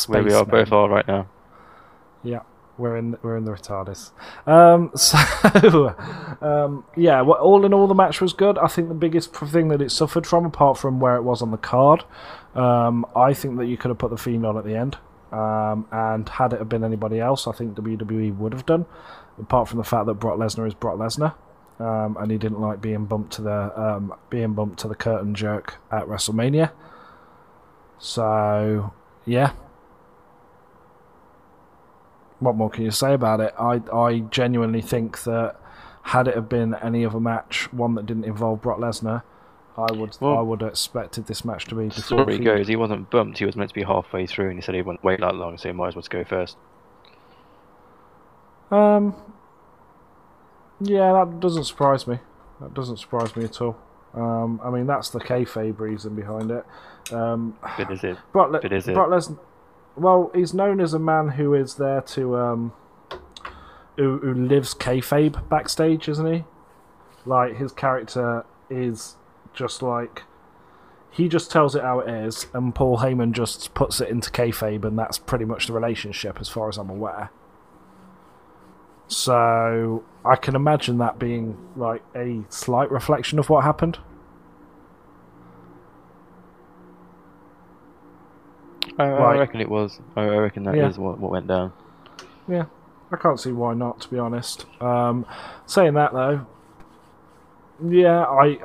[0.09, 1.27] where we are both are right now.
[2.25, 2.41] Yeah,
[2.79, 4.11] we're in we're in the retardis.
[4.47, 5.95] Um, so,
[6.41, 7.21] um, yeah.
[7.21, 8.59] Well, all in all, the match was good.
[8.59, 11.51] I think the biggest thing that it suffered from, apart from where it was on
[11.51, 12.05] the card,
[12.55, 14.99] um, I think that you could have put the Fiend on at the end.
[15.33, 18.87] Um, and had it have been anybody else, I think WWE would have done.
[19.39, 21.35] Apart from the fact that Brock Lesnar is Brock Lesnar,
[21.81, 25.35] um, and he didn't like being bumped to the um, being bumped to the curtain
[25.35, 26.71] jerk at WrestleMania.
[27.99, 28.93] So
[29.25, 29.53] yeah,
[32.41, 33.55] what more can you say about it?
[33.59, 35.57] I I genuinely think that
[36.03, 39.23] had it have been any other match, one that didn't involve Brock Lesnar,
[39.79, 42.03] I would Well- I would have expected this match to be The before.
[42.21, 43.39] story goes he wasn't bumped.
[43.39, 45.57] He was meant to be halfway through, and he said he wouldn't wait that long,
[45.59, 46.57] so he might as well go first.
[48.71, 49.15] Um.
[50.81, 52.19] Yeah, that doesn't surprise me.
[52.61, 53.77] That doesn't surprise me at all.
[54.13, 56.65] Um, I mean, that's the kayfabe reason behind it.
[57.13, 58.17] Um, But is it?
[58.33, 58.95] Brock, Le- But is it?
[58.95, 59.39] Brock Lesnar.
[59.97, 62.73] Well, he's known as a man who is there to um,
[63.97, 66.45] who, who lives kayfabe backstage, isn't he?
[67.25, 69.17] Like his character is
[69.53, 70.23] just like
[71.11, 74.85] he just tells it how it is, and Paul Heyman just puts it into kayfabe,
[74.85, 77.31] and that's pretty much the relationship, as far as I'm aware.
[79.07, 83.99] So I can imagine that being like a slight reflection of what happened.
[88.99, 89.99] I, I reckon it was.
[90.17, 91.03] I reckon that is Yeah.
[91.03, 91.73] what, what went down.
[92.49, 92.67] Yeah,
[93.11, 94.01] I can't see why not.
[94.03, 95.27] To be honest, um,
[95.67, 96.47] saying that though,
[97.85, 98.59] yeah, I,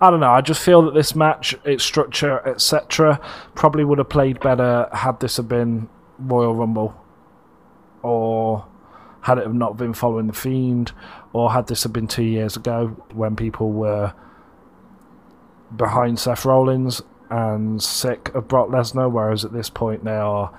[0.00, 0.30] I don't know.
[0.30, 3.20] I just feel that this match, its structure, etc.,
[3.54, 6.94] probably would have played better had this have been Royal Rumble,
[8.02, 8.64] or
[9.22, 10.92] had it have not been following the Fiend,
[11.32, 14.14] or had this have been two years ago when people were
[15.76, 17.02] behind Seth Rollins.
[17.30, 20.52] And sick of Brock Lesnar, whereas at this point they are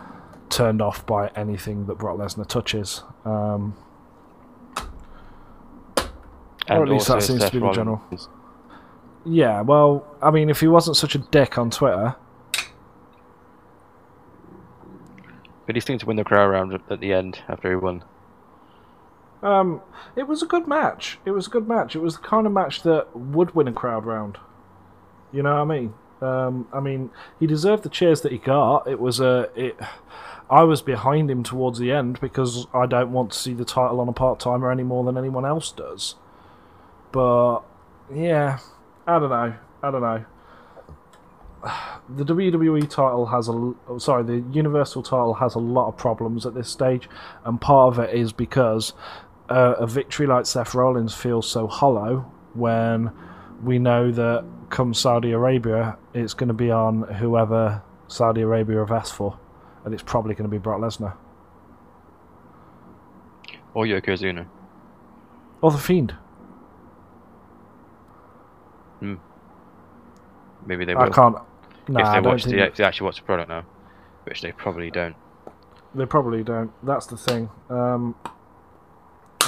[0.50, 3.04] turned off by anything that Brock Lesnar touches.
[3.26, 3.76] Um,
[6.70, 8.02] or at least that seems to be the general.
[9.26, 12.16] Yeah, well, I mean, if he wasn't such a dick on Twitter.
[15.66, 18.04] But he seemed to win the crowd round at the end after he won.
[19.42, 19.82] Um,
[20.16, 21.20] it was a good match.
[21.26, 21.96] It was a good match.
[21.96, 24.38] It was the kind of match that would win a crowd round.
[25.32, 25.94] You know what I mean?
[26.22, 28.88] Um, I mean, he deserved the cheers that he got.
[28.88, 29.78] It was a it.
[30.50, 34.00] I was behind him towards the end because I don't want to see the title
[34.00, 36.16] on a part timer any more than anyone else does.
[37.12, 37.60] But
[38.14, 38.60] yeah,
[39.06, 39.54] I don't know.
[39.84, 40.26] I don't know.
[42.10, 46.56] The WWE title has a sorry, the Universal title has a lot of problems at
[46.56, 47.08] this stage,
[47.46, 48.94] and part of it is because
[49.48, 53.12] uh, a victory like Seth Rollins feels so hollow when
[53.64, 58.92] we know that come Saudi Arabia, it's going to be on whoever Saudi Arabia have
[58.92, 59.38] asked for,
[59.86, 61.16] and it's probably going to be Brock Lesnar
[63.74, 64.46] or Yokozuna
[65.62, 66.16] or the Fiend.
[69.00, 69.16] Hmm.
[70.66, 71.04] Maybe they will.
[71.04, 71.36] I can't.
[71.88, 73.66] Nah, if they I watch the, if they actually watch the product now,
[74.26, 75.16] which they probably don't.
[75.96, 76.72] They probably don't.
[76.86, 77.50] That's the thing.
[77.70, 78.16] Um,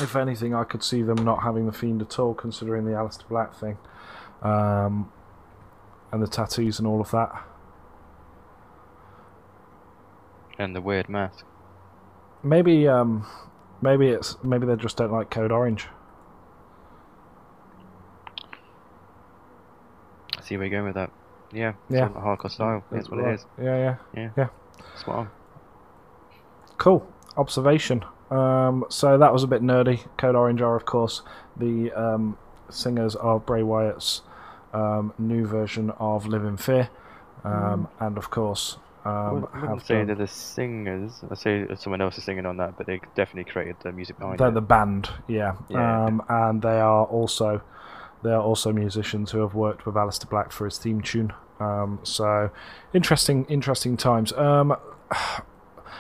[0.02, 3.28] if anything, I could see them not having the Fiend at all, considering the Aleister
[3.28, 3.78] Black thing,
[4.42, 5.12] um,
[6.12, 7.32] and the tattoos and all of that.
[10.58, 11.46] And the weird mask.
[12.44, 13.26] Maybe, um,
[13.82, 15.88] maybe it's maybe they just don't like Code Orange.
[20.38, 21.12] I see where you're going with that.
[21.54, 21.74] Yeah.
[21.90, 22.10] Yeah.
[22.10, 22.84] Hardcore style.
[22.92, 23.46] That's what it is.
[23.62, 23.96] Yeah, yeah.
[24.16, 24.30] Yeah.
[24.38, 24.48] Yeah.
[24.96, 25.30] Spot on.
[26.78, 28.04] Cool observation.
[28.32, 30.08] Um, so that was a bit nerdy.
[30.17, 31.22] Code Orange are, of course,
[31.58, 32.38] the um,
[32.70, 34.22] singers of Bray Wyatt's
[34.74, 36.89] um, new version of Live in Fear,
[37.44, 41.24] um, and of course, um, I wouldn't have say done- they're the singers.
[41.30, 44.39] I'd say someone else is singing on that, but they definitely created the music behind
[44.39, 44.54] they're it.
[44.54, 45.56] the band, yeah.
[45.70, 46.06] Yeah.
[46.06, 47.62] Um, and they are also
[48.24, 51.34] they are also musicians who have worked with Aleister Black for his theme tune.
[51.60, 52.50] Um, so
[52.94, 54.32] interesting, interesting times.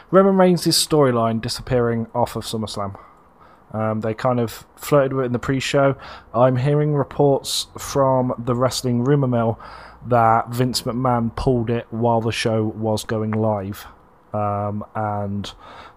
[0.09, 2.99] Roman Reigns' storyline disappearing off of SummerSlam.
[3.73, 5.95] Um, they kind of flirted with it in the pre-show.
[6.33, 9.59] I'm hearing reports from the wrestling rumor mill
[10.07, 13.85] that Vince McMahon pulled it while the show was going live,
[14.33, 15.53] um, and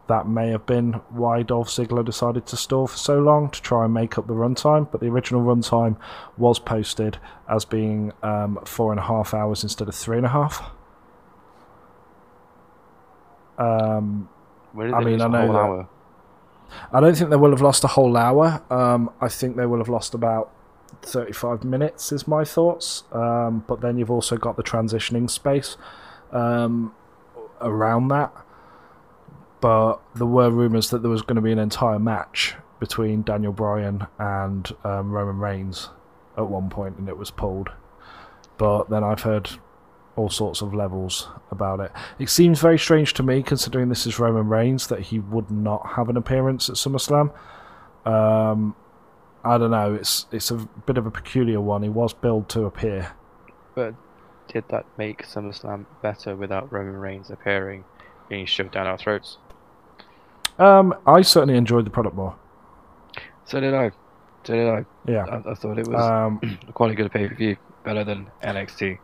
[0.07, 3.85] that may have been why Dolph Ziggler decided to stall for so long to try
[3.85, 4.91] and make up the runtime.
[4.91, 5.97] But the original runtime
[6.37, 10.31] was posted as being um, four and a half hours instead of three and a
[10.31, 10.71] half.
[13.59, 14.29] Um,
[14.73, 15.89] Where did I they mean, lose I know whole that- hour?
[16.93, 18.63] I don't think they will have lost a whole hour.
[18.71, 20.51] Um, I think they will have lost about
[21.03, 23.05] 35 minutes, is my thoughts.
[23.13, 25.77] Um, but then you've also got the transitioning space
[26.33, 26.93] um,
[27.61, 28.33] around that.
[29.61, 33.53] But there were rumours that there was going to be an entire match between Daniel
[33.53, 35.91] Bryan and um, Roman Reigns
[36.37, 37.71] at one point, and it was pulled.
[38.59, 39.51] But then I've heard
[40.17, 41.91] all sorts of levels about it.
[42.19, 45.87] It seems very strange to me, considering this is Roman Reigns, that he would not
[45.97, 47.33] have an appearance at SummerSlam.
[48.07, 48.77] Um,
[49.45, 49.95] I don't know.
[49.95, 51.83] It's it's a bit of a peculiar one.
[51.83, 53.13] He was billed to appear.
[53.75, 53.95] But
[54.49, 57.85] did that make SummerSlam better without Roman Reigns appearing,
[58.29, 59.39] being shoved down our throats?
[60.59, 62.37] Um, I certainly enjoyed the product more.
[63.47, 63.91] So did I.
[64.45, 64.85] So did I.
[65.07, 65.25] Yeah.
[65.25, 68.99] I, I thought it was Um, quite a good pay per view, better than NXT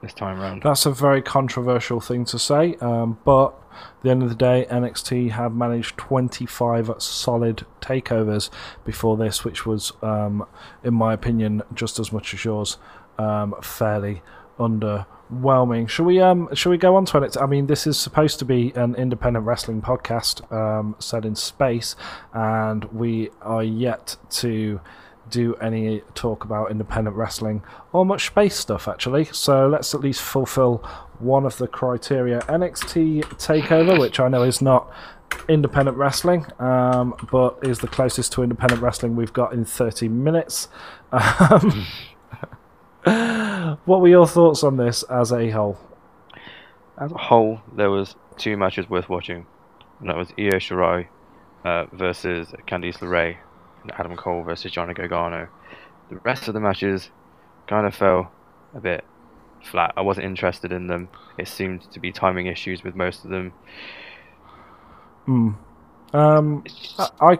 [0.00, 0.62] this time round.
[0.62, 4.66] That's a very controversial thing to say, um, but at the end of the day,
[4.70, 8.50] NXT have managed 25 solid takeovers
[8.84, 10.46] before this, which was, um,
[10.82, 12.78] in my opinion, just as much as yours,
[13.18, 14.22] um, fairly
[14.58, 15.88] underwhelming.
[15.88, 16.20] Shall we?
[16.20, 17.36] Um, shall we go on to it?
[17.36, 21.96] I mean, this is supposed to be an independent wrestling podcast um, set in space,
[22.32, 24.80] and we are yet to
[25.30, 27.62] do any talk about independent wrestling
[27.92, 29.26] or much space stuff actually.
[29.26, 30.78] So let's at least fulfill
[31.18, 32.40] one of the criteria.
[32.42, 34.90] NXT Takeover, which I know is not
[35.48, 40.68] independent wrestling, um, but is the closest to independent wrestling we've got in 30 minutes.
[41.12, 41.86] Um,
[43.84, 45.78] what were your thoughts on this as a whole?
[46.98, 49.46] As a whole, there was two matches worth watching,
[50.00, 51.08] and that was Io Shirai
[51.64, 53.38] uh, versus Candice LeRae,
[53.98, 55.48] Adam Cole versus Johnny Gargano.
[56.10, 57.10] The rest of the matches
[57.66, 58.32] kind of fell
[58.74, 59.04] a bit
[59.62, 59.92] flat.
[59.96, 61.08] I wasn't interested in them.
[61.38, 63.52] It seemed to be timing issues with most of them.
[65.26, 65.50] Hmm.
[66.12, 66.64] Um,
[66.98, 67.38] I, I,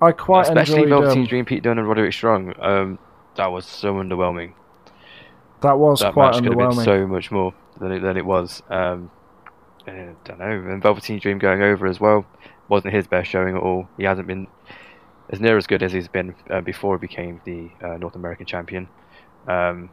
[0.00, 1.02] I quite Especially enjoyed.
[1.02, 2.54] Velveteen Um, Dream, Pete Dunne, and Roderick Strong.
[2.60, 2.98] Um,
[3.36, 4.54] that was so underwhelming.
[5.62, 8.24] That was that quite match could have been so much more than it, than it
[8.24, 8.62] was.
[8.70, 9.10] Um,
[9.86, 10.50] I don't know.
[10.50, 12.26] And Velveteen Dream going over as well
[12.68, 13.88] wasn't his best showing at all.
[13.96, 14.46] He hasn't been
[15.30, 18.46] as near as good as he's been uh, before he became the uh, North American
[18.46, 18.88] champion.
[19.46, 19.90] Um,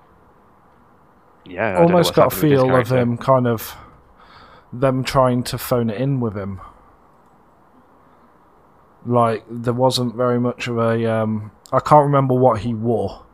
[1.45, 3.75] yeah, I Almost got a happened with his feel of him kind of
[4.71, 6.61] them trying to phone it in with him.
[9.05, 11.05] Like there wasn't very much of a.
[11.11, 13.25] Um, I can't remember what he wore,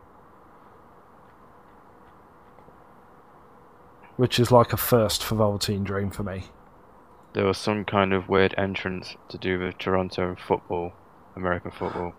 [4.15, 6.45] which is like a first for Velveteen Dream for me.
[7.33, 10.93] There was some kind of weird entrance to do with Toronto and football,
[11.39, 12.13] American football.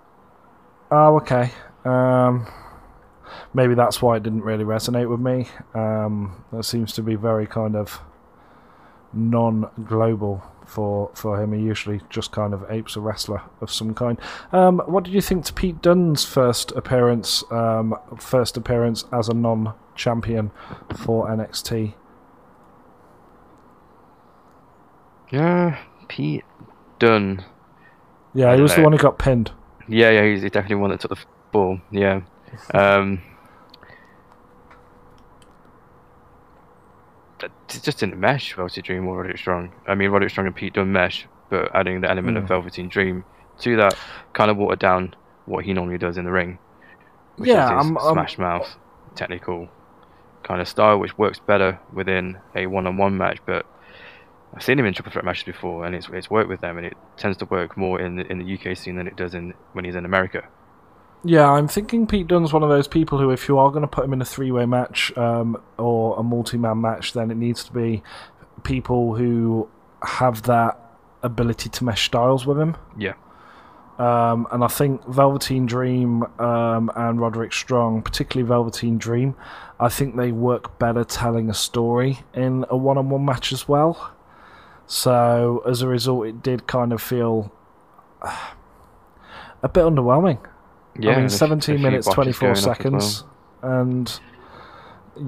[0.91, 1.53] Oh, okay.
[1.85, 2.47] Um,
[3.55, 5.49] maybe that's why it didn't really resonate with me.
[5.75, 8.01] Um, that seems to be very kind of
[9.13, 11.53] non-global for for him.
[11.53, 14.19] He usually just kind of apes a wrestler of some kind.
[14.53, 17.45] Um, what did you think to Pete Dunne's first appearance?
[17.51, 20.51] Um, first appearance as a non-champion
[20.97, 21.95] for NXT.
[25.31, 26.45] Yeah, Pete
[26.99, 27.45] Dunne.
[28.35, 29.51] Yeah, he don't was the one who got pinned.
[29.89, 31.81] Yeah, yeah, he's definitely one that took the ball.
[31.91, 32.21] Yeah.
[32.75, 33.23] Um,
[37.43, 37.51] it
[37.83, 39.73] just didn't mesh Velveteen Dream or Roderick Strong.
[39.87, 42.43] I mean, Roderick Strong and Pete Dunne mesh, but adding the element Mm.
[42.43, 43.25] of Velveteen Dream
[43.61, 43.95] to that
[44.33, 45.15] kind of watered down
[45.47, 46.59] what he normally does in the ring.
[47.37, 48.77] Which Yeah, is his I'm- I'm- smash mouth,
[49.15, 49.69] technical
[50.43, 53.39] kind of style, which works better within a one-on-one match.
[53.47, 53.65] But
[54.55, 56.87] I've seen him in triple threat matches before, and it's it's worked with them, and
[56.87, 59.55] it tends to work more in the, in the UK scene than it does in
[59.73, 60.49] when he's in America.
[61.23, 63.89] Yeah, I'm thinking Pete Dunne's one of those people who, if you are going to
[63.89, 67.73] put him in a three-way match um, or a multi-man match, then it needs to
[67.73, 68.03] be
[68.65, 69.69] people who
[70.03, 70.79] have that
[71.23, 72.75] ability to mesh styles with him.
[72.99, 73.15] Yeah.
[73.99, 79.37] Um, and I think Velveteen Dream um, and Roderick Strong, particularly Velveteen Dream,
[79.79, 84.15] I think they work better telling a story in a one-on-one match as well.
[84.91, 87.53] So as a result, it did kind of feel
[88.23, 88.37] uh,
[89.63, 90.45] a bit underwhelming.
[90.99, 93.25] Yeah, I mean, and a f- a 17 minutes, 24 going off as seconds.
[93.63, 94.21] And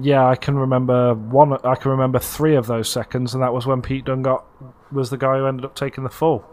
[0.01, 3.65] yeah, I can remember one, I can remember three of those seconds, and that was
[3.65, 4.43] when Pete Dunne got,
[4.91, 6.43] was the guy who ended up taking the fall.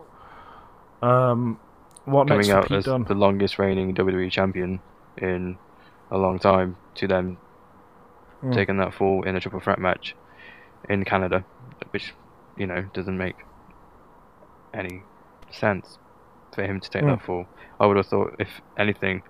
[1.03, 1.59] Um,
[2.05, 2.37] what well.
[2.39, 3.05] next Coming for out Pete as Dunne?
[3.09, 4.79] the longest reigning WWE champion
[5.19, 5.59] in
[6.13, 7.39] a long time, to them
[8.43, 8.55] Mm.
[8.55, 10.17] taking that fall in a triple threat match
[10.89, 11.45] in Canada,
[11.91, 12.15] which
[12.61, 13.37] you know doesn't make
[14.75, 15.03] any
[15.51, 15.99] sense
[16.55, 17.09] for him to take Mm.
[17.17, 17.47] that fall.
[17.81, 19.23] I would have thought, if anything,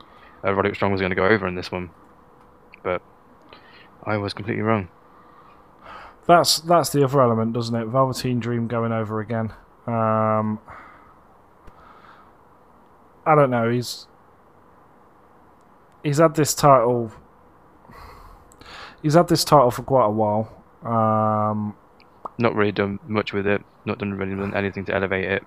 [0.44, 1.90] uh, Roderick Strong was going to go over in this one,
[2.82, 3.00] but
[4.04, 4.88] I was completely wrong.
[6.26, 7.86] That's that's the other element, doesn't it?
[7.86, 9.52] Velveteen Dream going over again.
[9.86, 10.58] Um,
[13.26, 13.70] I don't know.
[13.70, 14.06] He's
[16.02, 17.12] he's had this title.
[19.02, 20.52] He's had this title for quite a while.
[20.84, 21.74] Um,
[22.40, 23.62] Not really done much with it.
[23.84, 25.44] Not done really done anything to elevate it.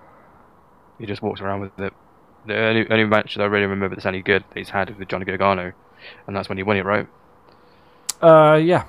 [0.98, 1.92] He just walks around with it.
[2.46, 5.08] The only, only match that I really remember that's any good that he's had with
[5.08, 5.72] Johnny Gargano,
[6.26, 7.08] and that's when he won it, right?
[8.22, 8.84] uh, yeah,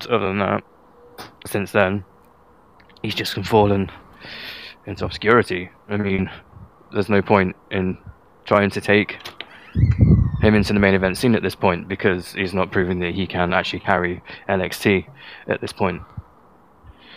[0.00, 0.62] So other than that,
[1.46, 2.04] since then,
[3.02, 3.90] he's just fallen
[4.86, 5.70] into obscurity.
[5.88, 6.30] I mean,
[6.92, 7.98] there's no point in
[8.44, 9.18] trying to take
[10.40, 13.26] him into the main event scene at this point because he's not proving that he
[13.26, 15.06] can actually carry NXT
[15.46, 16.02] at this point.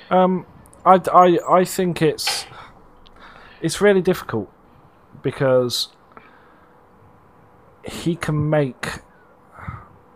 [0.09, 0.45] Um,
[0.85, 2.45] I, I, I think it's
[3.61, 4.51] it's really difficult
[5.21, 5.89] because
[7.85, 8.87] he can make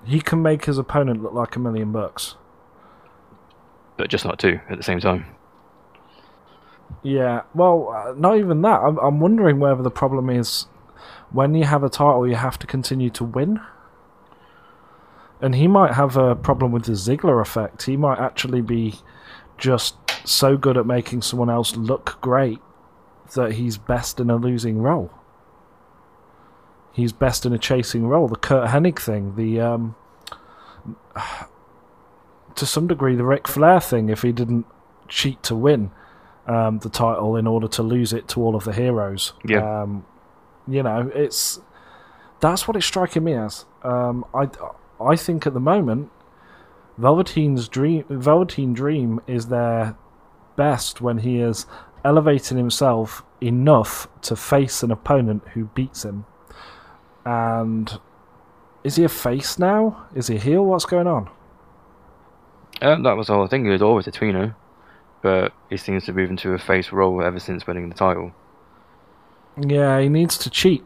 [0.05, 2.35] he can make his opponent look like a million bucks.
[3.97, 5.25] But just not two at the same time.
[7.03, 8.79] Yeah, well, uh, not even that.
[8.79, 10.67] I'm, I'm wondering whether the problem is
[11.31, 13.59] when you have a title, you have to continue to win.
[15.41, 17.83] And he might have a problem with the Ziggler effect.
[17.83, 18.95] He might actually be
[19.57, 22.59] just so good at making someone else look great
[23.35, 25.11] that he's best in a losing role.
[26.91, 28.27] He's best in a chasing role.
[28.27, 29.95] The Curt Hennig thing, the um,
[32.55, 34.09] to some degree, the Ric Flair thing.
[34.09, 34.65] If he didn't
[35.07, 35.91] cheat to win
[36.47, 39.81] um, the title in order to lose it to all of the heroes, Yeah.
[39.83, 40.05] um,
[40.67, 41.59] you know, it's
[42.39, 43.65] that's what it's striking me as.
[43.83, 44.49] Um, I
[44.99, 46.11] I think at the moment,
[46.97, 49.95] Velveteen's dream, Velveteen Dream is their
[50.55, 51.65] best when he is
[52.03, 56.25] elevating himself enough to face an opponent who beats him.
[57.25, 57.99] And
[58.83, 60.07] is he a face now?
[60.15, 60.63] Is he a heel?
[60.65, 61.29] What's going on?
[62.81, 63.65] Uh, that was the whole thing.
[63.65, 64.55] He was always a tweener,
[65.21, 68.31] but he seems to move into a face role ever since winning the title.
[69.59, 70.83] Yeah, he needs to cheat.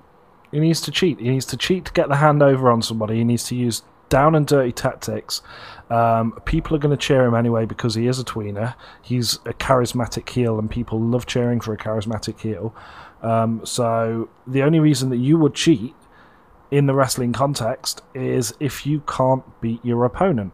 [0.52, 1.20] He needs to cheat.
[1.20, 3.18] He needs to cheat to get the hand over on somebody.
[3.18, 5.42] He needs to use down and dirty tactics.
[5.90, 8.76] Um, people are going to cheer him anyway because he is a tweener.
[9.02, 12.76] He's a charismatic heel, and people love cheering for a charismatic heel.
[13.22, 15.96] Um, so the only reason that you would cheat
[16.72, 20.54] in the wrestling context is if you can't beat your opponent.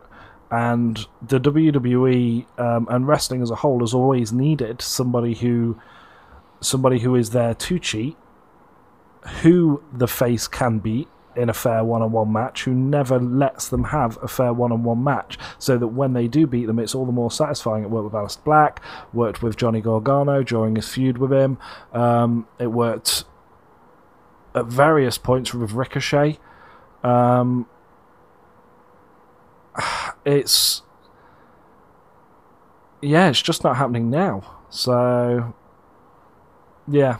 [0.50, 5.80] And the WWE um, and wrestling as a whole has always needed somebody who
[6.60, 8.18] somebody who is there to cheat,
[9.42, 14.18] who the face can beat in a fair one-on-one match, who never lets them have
[14.24, 17.30] a fair one-on-one match, so that when they do beat them, it's all the more
[17.30, 17.84] satisfying.
[17.84, 18.82] It worked with Aleister Black,
[19.14, 21.60] worked with Johnny Gargano during his feud with him.
[21.94, 23.24] Um, it worked
[24.56, 26.40] at various points with Ricochet.
[27.04, 27.68] Um,
[30.26, 30.82] it's
[33.02, 34.56] yeah, it's just not happening now.
[34.70, 35.54] So
[36.88, 37.18] yeah,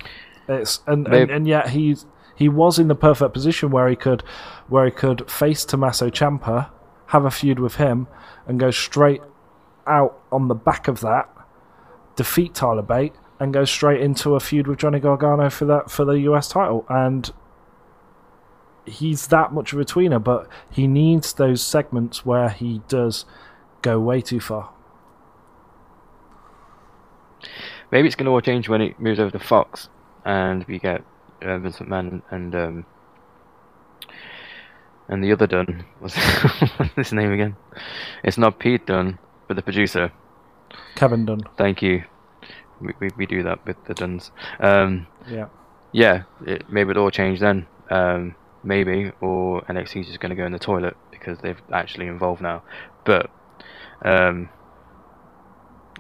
[0.48, 2.06] it's and, and, and yet he's
[2.36, 4.22] he was in the perfect position where he could
[4.68, 6.70] where he could face Tommaso Ciampa,
[7.08, 8.08] have a feud with him,
[8.46, 9.22] and go straight
[9.86, 11.30] out on the back of that,
[12.16, 16.06] defeat Tyler Bate, and go straight into a feud with Johnny Gargano for that for
[16.06, 16.86] the US title.
[16.90, 17.32] And
[18.86, 23.26] he's that much of a tweener, but he needs those segments where he does
[23.82, 24.72] go way too far.
[27.92, 29.90] Maybe it's going to all change when it moves over to Fox
[30.26, 31.04] and we get
[31.42, 32.86] uh, Vince McMahon and um,
[35.08, 35.86] and the other Dunne.
[36.00, 36.16] What's,
[36.96, 37.56] his name again?
[38.24, 40.12] It's not Pete Dunne, but the producer.
[40.96, 41.42] Kevin Dunn.
[41.58, 42.04] Thank you.
[42.82, 44.32] We, we, we do that with the Duns.
[44.60, 45.48] Um, Yeah.
[45.92, 47.66] yeah, it, maybe it'll all change then.
[47.90, 52.42] Um, maybe, or NXT's just going to go in the toilet because they've actually involved
[52.42, 52.64] now.
[53.06, 53.30] But
[54.04, 54.50] um,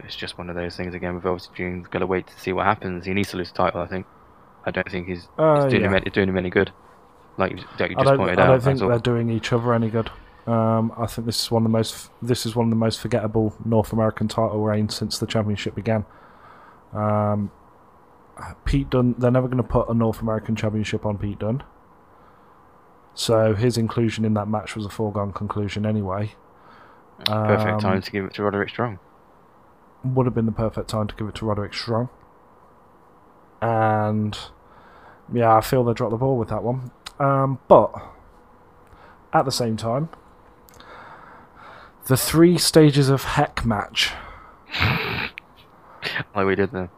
[0.03, 1.87] it's just one of those things again with Velveteen Dream.
[1.89, 3.05] Got to wait to see what happens.
[3.05, 4.05] He needs to lose the title, I think.
[4.65, 5.87] I don't think he's, Uh, he's doing, yeah.
[5.89, 6.71] him, any- doing him any good.
[7.37, 9.73] Like you, like you I just don't, pointed I don't think they're doing each other
[9.73, 10.09] any good.
[10.47, 12.99] Um, I think this is one of the most this is one of the most
[12.99, 16.05] forgettable North American title reigns since the championship began.
[16.93, 17.51] Um,
[18.65, 21.63] Pete Dunne, they're never going to put a North American championship on Pete Dunne.
[23.13, 26.33] So his inclusion in that match was a foregone conclusion anyway.
[27.25, 28.99] Perfect Um, time to give it to Roderick Strong.
[30.15, 32.09] Would have been the perfect time to give it to Roderick Strong.
[33.61, 34.37] And
[35.33, 36.91] yeah, I feel they dropped the ball with that one.
[37.19, 37.91] Um, but
[39.33, 40.09] at the same time,
[42.05, 44.13] the three stages of heck match.
[46.35, 46.89] Like we did there.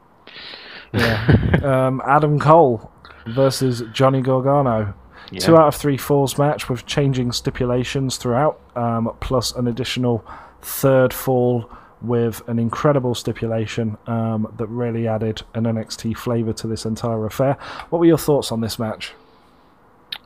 [0.94, 1.60] Yeah.
[1.88, 2.92] um, Adam Cole
[3.26, 4.94] versus Johnny Gargano.
[5.32, 5.40] Yeah.
[5.40, 10.26] Two out of three falls match with changing stipulations throughout, um, plus an additional
[10.62, 11.70] third fall
[12.02, 17.54] with an incredible stipulation um, that really added an NXT flavour to this entire affair.
[17.90, 19.14] What were your thoughts on this match?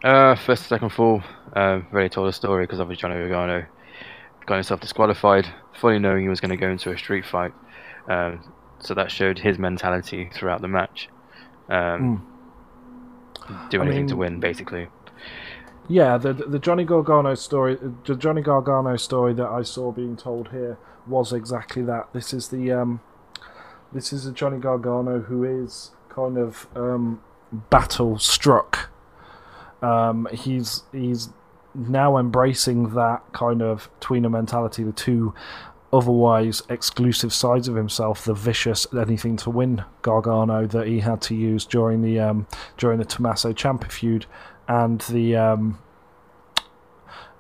[0.04, 1.24] Uh, first second fall,
[1.56, 3.66] uh, really told a story because obviously Johnny Gargano
[4.46, 5.48] got himself disqualified,
[5.80, 7.54] fully knowing he was going to go into a street fight.
[8.08, 11.10] Um, so that showed his mentality throughout the match.
[11.70, 12.12] Um,
[13.70, 13.82] Do Hmm.
[13.82, 14.90] I anything to win, basically.
[15.88, 20.50] Yeah, the the Johnny Gargano story, the Johnny Gargano story that I saw being told
[20.50, 20.78] here
[21.08, 22.12] was exactly that.
[22.14, 23.02] This is the um,
[23.92, 27.22] this is a Johnny Gargano who is kind of um,
[27.70, 28.90] battle struck.
[29.82, 31.30] Um, he's he's
[31.76, 35.34] now embracing that kind of tweener mentality, the two
[35.92, 41.36] otherwise exclusive sides of himself, the vicious anything to win Gargano that he had to
[41.36, 42.48] use during the um,
[42.78, 44.26] during the Tommaso Ciampa feud,
[44.68, 45.80] and the um,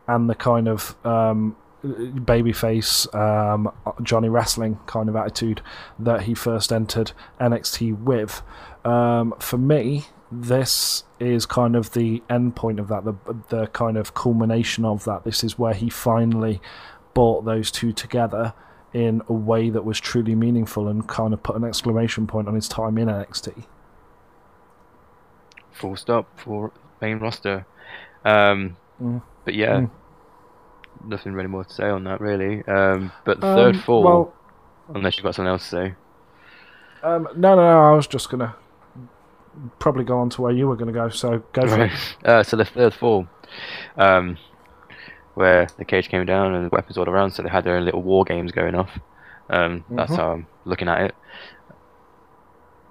[0.08, 3.72] and the kind of um, babyface um,
[4.02, 5.62] Johnny Wrestling kind of attitude
[6.00, 8.42] that he first entered NXT with.
[8.86, 13.14] Um, for me, this is kind of the end point of that, the
[13.50, 15.24] the kind of culmination of that.
[15.24, 16.62] This is where he finally
[17.14, 18.54] brought those two together
[18.94, 22.54] in a way that was truly meaningful and kind of put an exclamation point on
[22.56, 23.66] his time in NXT.
[25.72, 26.72] Full stop for
[27.02, 27.66] main roster.
[28.24, 29.22] Um, Mm.
[29.44, 29.90] But yeah, Mm.
[31.04, 32.64] Nothing really more to say on that, really.
[32.66, 34.34] Um, but the Um, third fall, Well,
[34.96, 35.96] unless you've got something else to say.
[37.02, 37.82] um, no, no, no.
[37.82, 38.56] I was just gonna
[39.80, 41.10] probably go on to where you were gonna go.
[41.10, 41.92] So go for it.
[42.26, 43.28] uh, so the third fall,
[43.98, 44.38] um,
[45.36, 47.86] where the cage came down and the weapons all around, so they had their own
[47.86, 49.00] little war games going off.
[49.50, 50.16] Um, That's Mhm.
[50.16, 51.16] how I'm looking at it.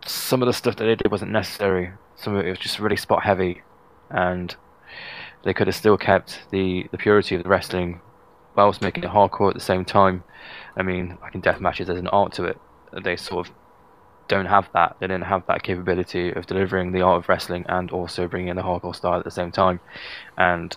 [0.07, 1.93] Some of the stuff that they did wasn't necessary.
[2.17, 3.63] Some of it was just really spot heavy,
[4.11, 4.55] and
[5.45, 8.01] they could have still kept the, the purity of the wrestling
[8.55, 10.25] whilst making it hardcore at the same time.
[10.77, 12.59] I mean, like in death matches, there's an art to it.
[13.03, 13.55] They sort of
[14.29, 14.97] don't have that.
[15.01, 18.57] They didn't have that capability of delivering the art of wrestling and also bringing in
[18.57, 19.81] the hardcore style at the same time.
[20.37, 20.77] And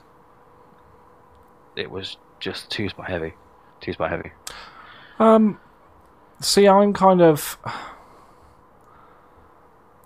[1.76, 3.34] it was just too spot heavy,
[3.82, 4.32] too spot heavy.
[5.20, 5.60] Um,
[6.42, 7.58] see, I'm kind of.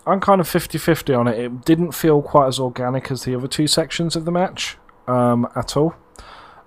[0.06, 1.39] I'm kind of 50 50 on it.
[1.39, 4.78] It didn't feel quite as organic as the other two sections of the match
[5.08, 5.95] um, at all.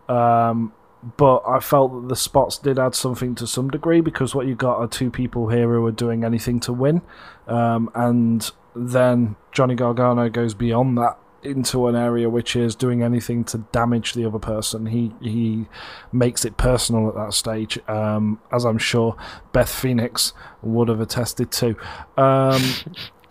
[0.08, 0.72] Um,
[1.16, 4.54] but I felt that the spots did add something to some degree because what you
[4.54, 7.02] got are two people here who are doing anything to win.
[7.48, 13.42] Um, and then Johnny Gargano goes beyond that into an area which is doing anything
[13.42, 14.86] to damage the other person.
[14.86, 15.66] He he
[16.12, 19.16] makes it personal at that stage, um, as I'm sure
[19.52, 21.76] Beth Phoenix would have attested to.
[22.16, 22.62] Um,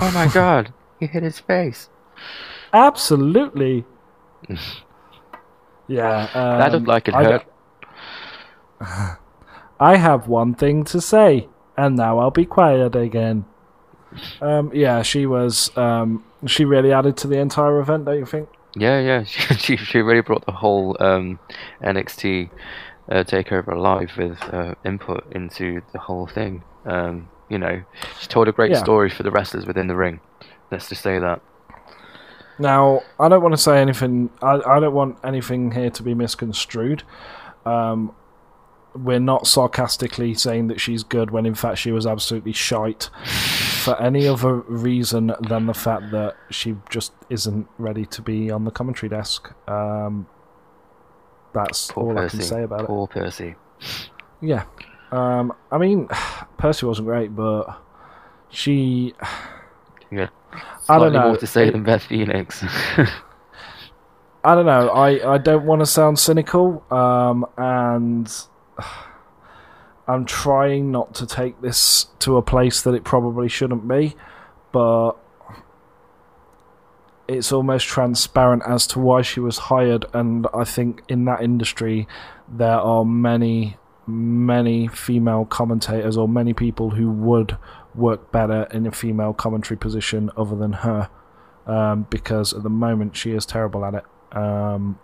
[0.00, 1.88] oh my god, he hit his face.
[2.72, 3.84] Absolutely.
[5.88, 7.46] yeah, um, that looked like it I hurt.
[9.80, 13.44] I have one thing to say, and now I'll be quiet again.
[14.40, 15.76] Um, yeah, she was.
[15.76, 18.48] Um, she really added to the entire event, don't you think?
[18.74, 21.38] Yeah, yeah, she she, she really brought the whole um,
[21.82, 22.50] NXT
[23.10, 26.62] uh, takeover alive with uh, input into the whole thing.
[26.84, 27.82] Um, you know,
[28.18, 28.78] she told a great Yeah.
[28.78, 30.20] story for the wrestlers within the ring.
[30.70, 31.42] Let's just say that.
[32.58, 34.30] Now, I don't want to say anything.
[34.42, 37.02] I, I don't want anything here to be misconstrued.
[37.66, 38.14] Um,
[38.94, 43.08] we're not sarcastically saying that she's good when in fact she was absolutely shite
[43.84, 48.64] for any other reason than the fact that she just isn't ready to be on
[48.64, 49.52] the commentary desk.
[49.68, 50.26] Um,
[51.54, 52.36] that's Poor all Percy.
[52.36, 52.86] I can say about it.
[52.86, 53.54] Poor Percy.
[54.40, 54.64] Yeah.
[55.12, 56.08] Um, I mean,
[56.58, 57.66] Percy wasn't great, but
[58.50, 59.14] she.
[60.12, 60.26] Yeah.
[60.88, 61.28] I don't know.
[61.28, 62.64] more to say It- than Beth Phoenix.
[64.42, 64.88] I don't know.
[64.88, 68.28] I, I don't want to sound cynical, um, and
[70.08, 74.16] I'm trying not to take this to a place that it probably shouldn't be,
[74.72, 75.12] but
[77.28, 82.08] it's almost transparent as to why she was hired, and I think in that industry
[82.48, 83.76] there are many,
[84.06, 87.56] many female commentators or many people who would
[87.94, 91.08] work better in a female commentary position other than her,
[91.66, 94.04] um, because at the moment she is terrible at it.
[94.36, 94.98] Um,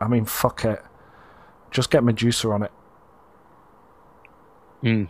[0.00, 0.82] I mean, fuck it.
[1.70, 2.72] Just get Medusa on it.
[4.82, 5.08] mm.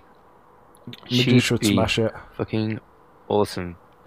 [1.10, 2.12] Medusa She'd smash it.
[2.32, 2.80] fucking
[3.28, 3.76] awesome.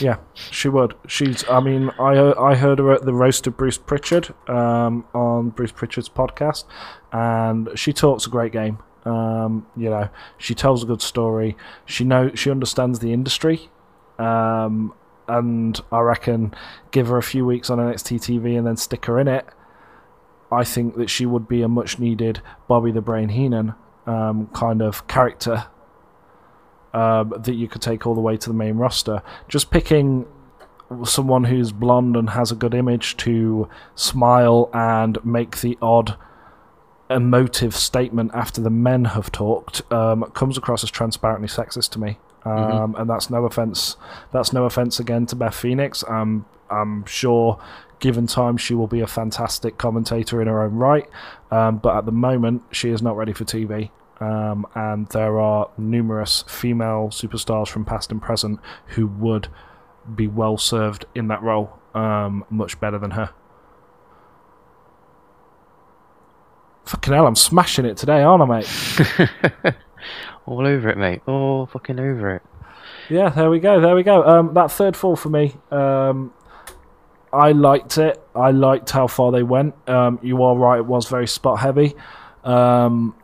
[0.00, 0.94] Yeah, she would.
[1.06, 1.44] She's.
[1.48, 5.72] I mean, I I heard her at the roast of Bruce Pritchard um, on Bruce
[5.72, 6.64] Pritchard's podcast,
[7.12, 8.78] and she talks a great game.
[9.04, 11.56] Um, you know, she tells a good story.
[11.84, 13.68] She know she understands the industry,
[14.18, 14.94] um,
[15.28, 16.54] and I reckon
[16.90, 19.46] give her a few weeks on NXT TV and then stick her in it.
[20.50, 23.74] I think that she would be a much needed Bobby the Brain Heenan
[24.06, 25.66] um, kind of character
[26.94, 29.22] um, that you could take all the way to the main roster.
[29.48, 30.26] Just picking
[31.04, 36.16] someone who's blonde and has a good image to smile and make the odd
[37.10, 42.18] emotive statement after the men have talked um, comes across as transparently sexist to me.
[42.44, 43.96] Um, And that's no offense.
[44.32, 46.04] That's no offense again to Beth Phoenix.
[46.06, 47.58] Um, I'm sure,
[48.00, 51.08] given time, she will be a fantastic commentator in her own right.
[51.50, 53.90] Um, but at the moment, she is not ready for TV.
[54.20, 59.48] Um, and there are numerous female superstars from past and present who would
[60.14, 63.30] be well served in that role, um, much better than her.
[66.84, 69.74] Fucking hell, I'm smashing it today, aren't I, mate?
[70.46, 71.22] All over it, mate.
[71.26, 72.42] All fucking over it.
[73.08, 74.22] Yeah, there we go, there we go.
[74.22, 76.32] Um, that third fall for me, um,
[77.32, 78.22] I liked it.
[78.34, 79.74] I liked how far they went.
[79.88, 81.94] Um, you are right; it was very spot heavy,
[82.44, 83.14] um,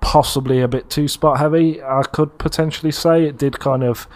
[0.00, 1.82] possibly a bit too spot heavy.
[1.82, 4.08] I could potentially say it did kind of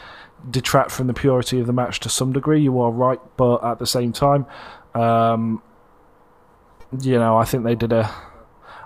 [0.50, 2.62] detract from the purity of the match to some degree.
[2.62, 4.46] You are right, but at the same time,
[4.94, 5.62] um,
[7.00, 8.10] you know, I think they did a.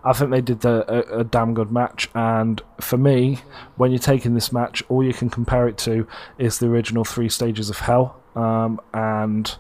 [0.05, 3.39] I think they did a, a, a damn good match, and for me,
[3.77, 6.09] when you're taking this match, all you can compare it to
[6.39, 9.57] is the original three stages of hell, um, and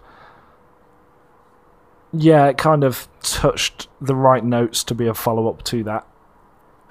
[2.13, 6.05] yeah, it kind of touched the right notes to be a follow up to that,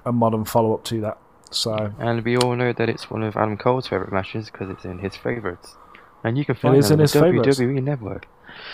[0.05, 1.17] a modern follow up to that.
[1.51, 4.85] So And we all know that it's one of Adam Cole's favorite matches because it's
[4.85, 5.75] in his favorites.
[6.23, 7.59] And you can find it on in the his favourites.
[7.59, 8.27] WWE Network.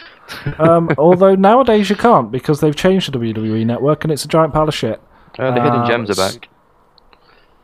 [0.59, 4.53] um, although nowadays you can't because they've changed the WWE network and it's a giant
[4.53, 5.01] pile of shit.
[5.39, 6.49] Uh, the hidden Uh, gems are back.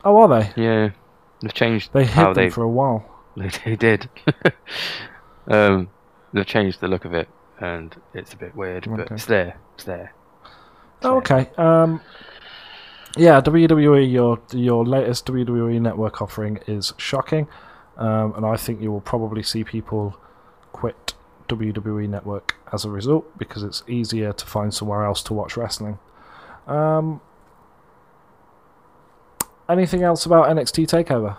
[0.05, 0.61] Oh, are they?
[0.61, 0.89] Yeah,
[1.41, 3.05] they've changed They hid them they for a while.
[3.37, 4.09] they did.
[5.47, 5.89] um,
[6.33, 7.27] they've changed the look of it,
[7.59, 9.57] and it's a bit weird, but it's there.
[9.75, 10.13] It's there.
[10.97, 11.39] It's Oh, there.
[11.41, 11.49] okay.
[11.57, 12.01] Um,
[13.15, 17.47] yeah, WWE, your your latest WWE network offering is shocking,
[17.97, 20.17] um, and I think you will probably see people
[20.71, 21.13] quit
[21.47, 25.99] WWE Network as a result because it's easier to find somewhere else to watch wrestling.
[26.67, 27.21] Um,
[29.69, 31.37] anything else about NXT Takeover?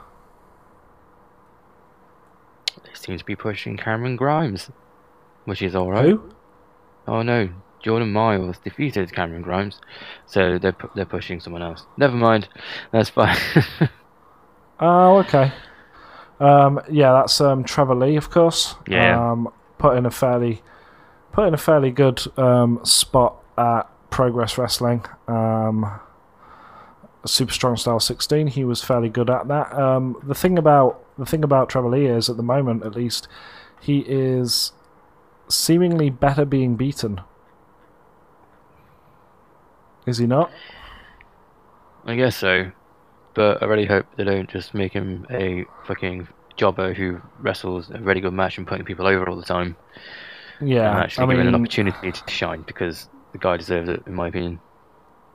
[2.85, 4.71] They seem to be pushing Cameron Grimes,
[5.45, 6.11] which is alright.
[6.11, 6.31] Who?
[7.09, 7.51] Oh no,
[7.85, 9.79] Jordan Miles defeated Cameron Grimes,
[10.27, 11.85] so they're pu- they're pushing someone else.
[11.97, 12.49] Never mind,
[12.91, 13.37] that's fine.
[14.81, 15.53] Oh, okay.
[16.41, 18.75] Um, yeah, that's um, Trevor Lee, of course.
[18.89, 19.31] Yeah.
[19.31, 20.63] Um, put in a fairly,
[21.33, 25.05] put in a fairly good um, spot at Progress Wrestling.
[25.29, 26.01] Um,
[27.25, 28.49] Super Strong Style 16.
[28.49, 29.73] He was fairly good at that.
[29.73, 33.29] Um, the thing about the thing about Trevor Lee is, at the moment, at least,
[33.81, 34.73] he is
[35.49, 37.21] seemingly better being beaten.
[40.07, 40.51] Is he not?
[42.05, 42.71] I guess so,
[43.35, 47.99] but I really hope they don't just make him a fucking jobber who wrestles a
[47.99, 49.77] really good match and putting people over all the time.
[50.61, 50.91] Yeah.
[50.91, 54.29] and actually I mean, an opportunity to shine because the guy deserves it, in my
[54.29, 54.61] opinion.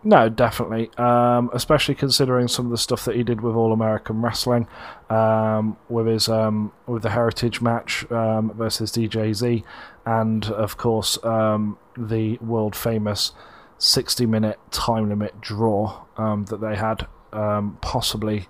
[0.01, 0.89] No, definitely.
[0.97, 4.67] Um, especially considering some of the stuff that he did with All American Wrestling,
[5.09, 9.63] um, with his um, with the Heritage match um, versus DJZ,
[10.05, 13.33] and of course um, the world famous
[13.79, 18.47] sixty minute time limit draw um, that they had, um, possibly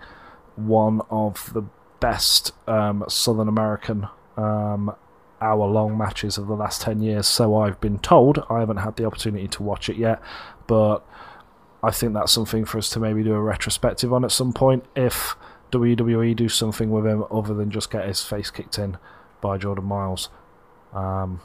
[0.56, 1.64] one of the
[2.00, 4.08] best um, Southern American
[4.38, 4.94] um,
[5.42, 7.28] hour long matches of the last 10 years.
[7.28, 8.44] So I've been told.
[8.50, 10.22] I haven't had the opportunity to watch it yet,
[10.68, 11.00] but
[11.82, 14.86] I think that's something for us to maybe do a retrospective on at some point
[14.96, 15.36] if
[15.72, 18.98] WWE do something with him other than just get his face kicked in
[19.42, 20.30] by Jordan Miles.
[20.94, 21.42] Um,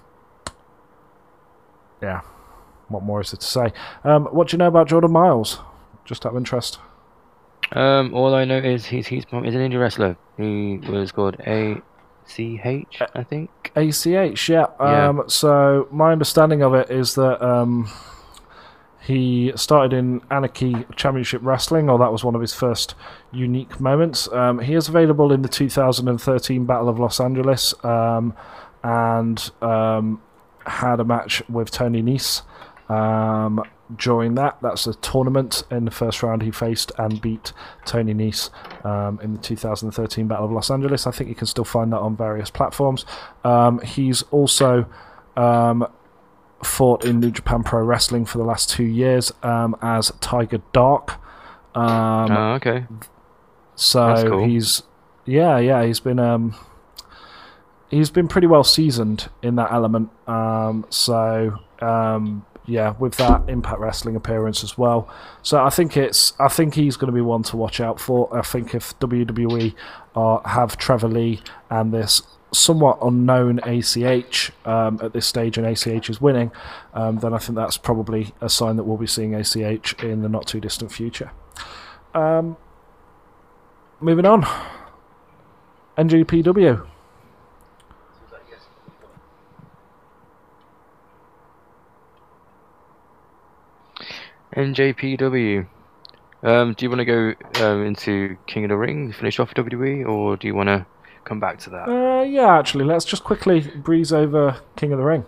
[2.02, 2.22] yeah,
[2.94, 3.72] what more is there to say?
[4.04, 5.58] Um, what do you know about Jordan Miles?
[6.04, 6.78] Just out of interest.
[7.72, 10.16] Um, all I know is he's he's, he's an indie wrestler.
[10.36, 11.80] He was called A
[12.26, 13.72] C H, I think.
[13.76, 14.66] ACH, yeah.
[14.80, 15.08] Yeah.
[15.08, 17.90] Um, so my understanding of it is that um,
[19.00, 22.94] he started in Anarchy Championship Wrestling, or that was one of his first
[23.32, 24.30] unique moments.
[24.32, 28.34] Um, he is available in the 2013 Battle of Los Angeles, um,
[28.82, 30.22] and um,
[30.66, 32.42] had a match with Tony Nese.
[32.88, 33.62] Um,
[33.96, 35.62] during that, that's a tournament.
[35.70, 37.52] In the first round, he faced and beat
[37.84, 38.50] Tony Nese
[38.84, 41.06] um, in the 2013 Battle of Los Angeles.
[41.06, 43.04] I think you can still find that on various platforms.
[43.44, 44.86] Um, he's also
[45.36, 45.86] um,
[46.62, 51.20] fought in New Japan Pro Wrestling for the last two years um, as Tiger Dark.
[51.74, 52.86] Um, oh, okay.
[53.74, 54.44] so cool.
[54.46, 54.82] he's
[55.26, 56.54] yeah, yeah, he's been um
[57.90, 60.10] he's been pretty well seasoned in that element.
[60.28, 65.08] Um so um yeah, with that Impact Wrestling appearance as well.
[65.42, 68.34] So I think it's I think he's going to be one to watch out for.
[68.36, 69.74] I think if WWE
[70.14, 76.08] are, have Trevor Lee and this somewhat unknown ACH um, at this stage, and ACH
[76.08, 76.52] is winning,
[76.94, 80.28] um, then I think that's probably a sign that we'll be seeing ACH in the
[80.28, 81.32] not too distant future.
[82.14, 82.56] Um,
[84.00, 84.46] moving on,
[85.98, 86.93] NGPW.
[94.56, 95.66] NJPW.
[96.42, 97.34] Um, do you want to go
[97.64, 100.86] um, into King of the Ring, finish off WWE, or do you want to
[101.24, 101.88] come back to that?
[101.88, 105.24] Uh, yeah, actually, let's just quickly breeze over King of the Ring.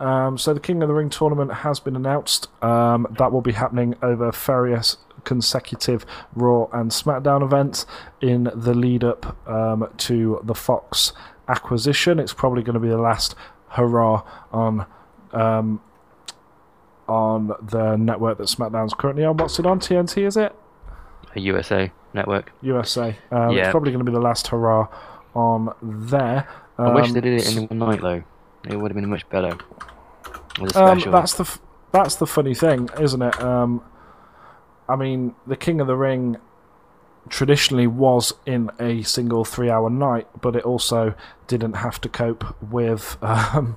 [0.00, 2.48] Um, so the King of the Ring tournament has been announced.
[2.62, 7.86] Um, that will be happening over various consecutive Raw and SmackDown events
[8.20, 11.12] in the lead up um, to the Fox
[11.48, 12.18] acquisition.
[12.18, 13.34] It's probably going to be the last
[13.70, 14.86] hurrah on
[15.32, 15.80] um,
[17.08, 19.36] on the network that SmackDown's currently on.
[19.36, 19.80] What's it on?
[19.80, 20.54] TNT, is it?
[21.34, 22.52] A USA network.
[22.62, 23.16] USA.
[23.30, 24.88] Um, It's probably going to be the last hurrah
[25.34, 26.48] on there.
[26.78, 28.22] I wish Um, they did it in one night though.
[28.68, 29.56] It would have been much better.
[30.74, 31.60] Um, that's the f-
[31.92, 33.40] that's the funny thing, isn't it?
[33.42, 33.82] Um,
[34.88, 36.36] I mean, the King of the Ring
[37.28, 41.14] traditionally was in a single three-hour night, but it also
[41.46, 43.76] didn't have to cope with um,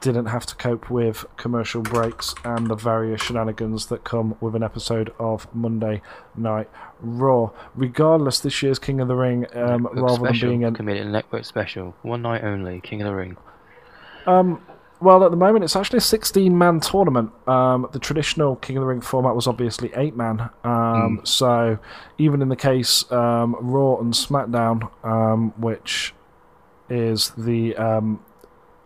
[0.00, 4.62] didn't have to cope with commercial breaks and the various shenanigans that come with an
[4.62, 6.02] episode of Monday
[6.36, 6.68] Night
[7.00, 7.50] Raw.
[7.74, 11.94] Regardless, this year's King of the Ring, um, rather than being a committed network special,
[12.02, 13.36] one night only, King of the Ring.
[14.26, 14.60] Um,
[15.00, 17.30] well, at the moment, it's actually a 16 man tournament.
[17.46, 20.48] Um, the traditional King of the Ring format was obviously 8 man.
[20.64, 21.78] Um, So,
[22.18, 26.14] even in the case um, Raw and SmackDown, um, which
[26.88, 27.76] is the.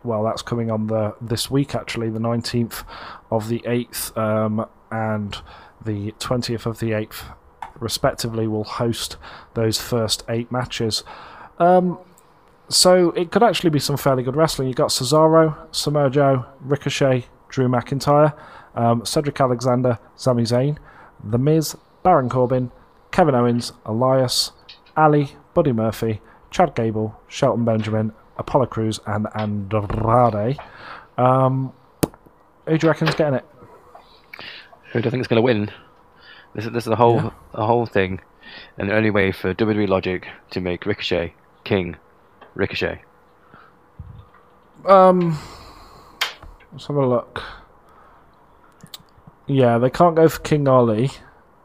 [0.02, 2.84] Well, that's coming on the this week actually, the 19th
[3.30, 5.36] of the 8th um, and
[5.84, 7.22] the 20th of the 8th,
[7.78, 9.16] respectively, will host
[9.54, 11.04] those first eight matches.
[11.58, 11.98] Um,
[12.68, 14.68] so it could actually be some fairly good wrestling.
[14.68, 18.32] You've got Cesaro, Samoa Joe, Ricochet, Drew McIntyre,
[18.74, 20.78] um, Cedric Alexander, Sami Zayn,
[21.22, 22.70] The Miz, Baron Corbin,
[23.10, 24.52] Kevin Owens, Elias,
[24.96, 26.20] Ali, Buddy Murphy,
[26.50, 30.58] Chad Gable, Shelton Benjamin, Apollo Crews, and Andrade.
[31.16, 31.72] Um,
[32.66, 33.44] who do you reckon's getting it?
[34.92, 35.70] Who do you think is going to win?
[36.54, 37.30] This is this is the whole Yeah.
[37.54, 38.20] the whole thing,
[38.76, 41.34] and the only way for WWE Logic to make Ricochet
[41.64, 41.96] king,
[42.54, 43.02] Ricochet.
[44.86, 45.38] Um,
[46.72, 47.42] let's have a look.
[49.46, 51.10] Yeah, they can't go for King Ali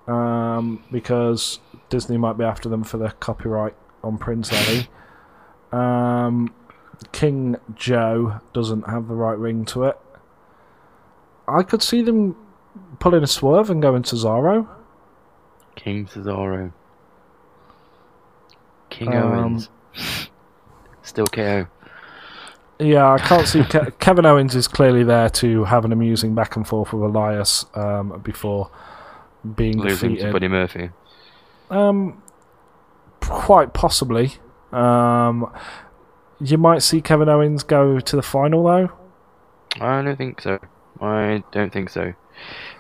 [0.07, 1.59] um, because
[1.89, 4.87] Disney might be after them for the copyright on Prince Ali.
[5.71, 6.53] Um,
[7.11, 9.97] King Joe doesn't have the right ring to it.
[11.47, 12.35] I could see them
[12.99, 14.67] pulling a swerve and going Cesaro.
[15.75, 16.71] King Cesaro.
[18.89, 19.69] King Um, Owens.
[21.03, 21.67] Still KO.
[22.79, 26.55] Yeah, I can't see Ke- Kevin Owens is clearly there to have an amusing back
[26.55, 28.69] and forth with Elias um, before
[29.55, 30.31] being Losing to.
[30.31, 30.89] Buddy Murphy.
[31.69, 32.21] Um,
[33.21, 34.33] quite possibly.
[34.73, 35.51] Um,
[36.39, 38.91] you might see Kevin Owens go to the final though.
[39.81, 40.59] I don't think so.
[41.01, 42.13] I don't think so.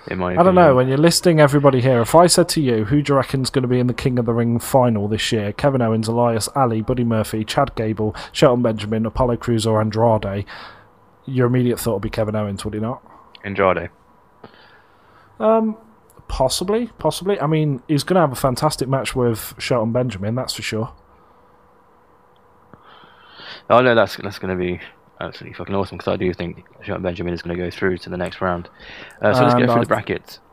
[0.07, 0.75] In my I don't know.
[0.75, 3.63] When you're listing everybody here, if I said to you, who do you reckon's going
[3.63, 5.51] to be in the King of the Ring final this year?
[5.53, 10.45] Kevin Owens, Elias, Ali, Buddy Murphy, Chad Gable, Shelton Benjamin, Apollo Crews, or Andrade?
[11.25, 13.01] Your immediate thought would be Kevin Owens, would it not?
[13.43, 13.89] Andrade.
[15.39, 15.77] Um,
[16.27, 17.39] possibly, possibly.
[17.39, 20.93] I mean, he's going to have a fantastic match with Shelton Benjamin, that's for sure.
[23.69, 24.79] Oh no, that's that's going to be
[25.19, 28.09] absolutely fucking awesome because I do think Shelton Benjamin is going to go through to
[28.09, 28.69] the next round.
[29.21, 30.39] Uh, so let's go through I- the brackets.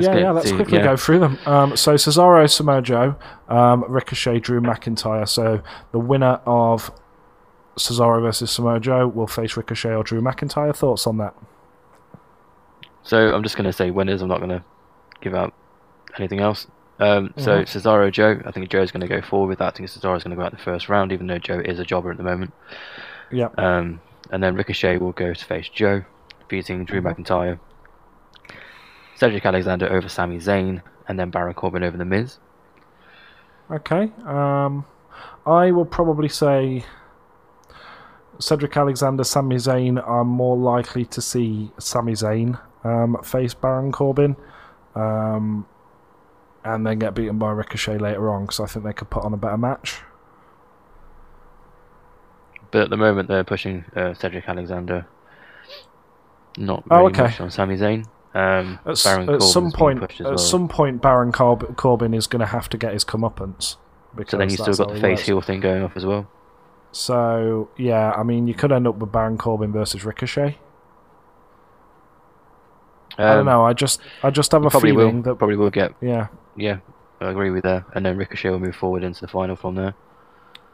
[0.00, 0.84] Yeah, yeah, let's quickly yeah.
[0.84, 1.38] go through them.
[1.44, 3.16] Um, so Cesaro, Samoa Joe,
[3.48, 5.28] um, Ricochet, Drew McIntyre.
[5.28, 6.90] So the winner of
[7.76, 10.74] Cesaro versus Samoa Joe will face Ricochet or Drew McIntyre.
[10.74, 11.34] Thoughts on that?
[13.02, 14.22] So I'm just going to say winners.
[14.22, 14.64] I'm not going to
[15.20, 15.52] give out
[16.18, 16.66] anything else.
[17.00, 17.62] Um, so Mhm.
[17.66, 18.40] Cesaro, Joe.
[18.44, 19.74] I think Joe's going to go forward with that.
[19.74, 21.84] I think Cesaro's going to go out the first round, even though Joe is a
[21.84, 22.52] jobber at the moment.
[23.30, 23.48] Yeah.
[23.56, 26.02] Um, and then Ricochet will go to face Joe,
[26.48, 27.14] beating Drew Mhm.
[27.16, 27.58] McIntyre.
[29.14, 32.38] Cedric Alexander over Sami Zayn, and then Baron Corbin over The Miz.
[33.70, 34.12] Okay.
[34.24, 34.84] Um,
[35.46, 36.84] I will probably say
[38.38, 44.36] Cedric Alexander, Sami Zayn are more likely to see Sami Zayn um, face Baron Corbin.
[44.94, 45.66] Um,
[46.74, 49.32] and then get beaten by Ricochet later on because I think they could put on
[49.32, 50.00] a better match.
[52.70, 55.06] But at the moment, they're pushing uh, Cedric Alexander.
[56.56, 57.22] Not Oh, really okay.
[57.22, 58.04] much on Sami Zayn.
[58.34, 60.38] Um, At, at some point, at well.
[60.38, 63.76] some point, Baron Corb- Corbin is going to have to get his comeuppance.
[64.14, 66.28] Because so then you've still got the face heel thing going off as well.
[66.92, 70.58] So yeah, I mean, you could end up with Baron Corbin versus Ricochet.
[73.16, 73.64] I don't Um, know.
[73.64, 75.22] I just, I just have a feeling will.
[75.22, 75.92] that Probably will get.
[76.00, 76.28] yeah.
[76.58, 76.78] Yeah,
[77.20, 77.84] I agree with that.
[77.94, 79.94] And then Ricochet will move forward into the final from there.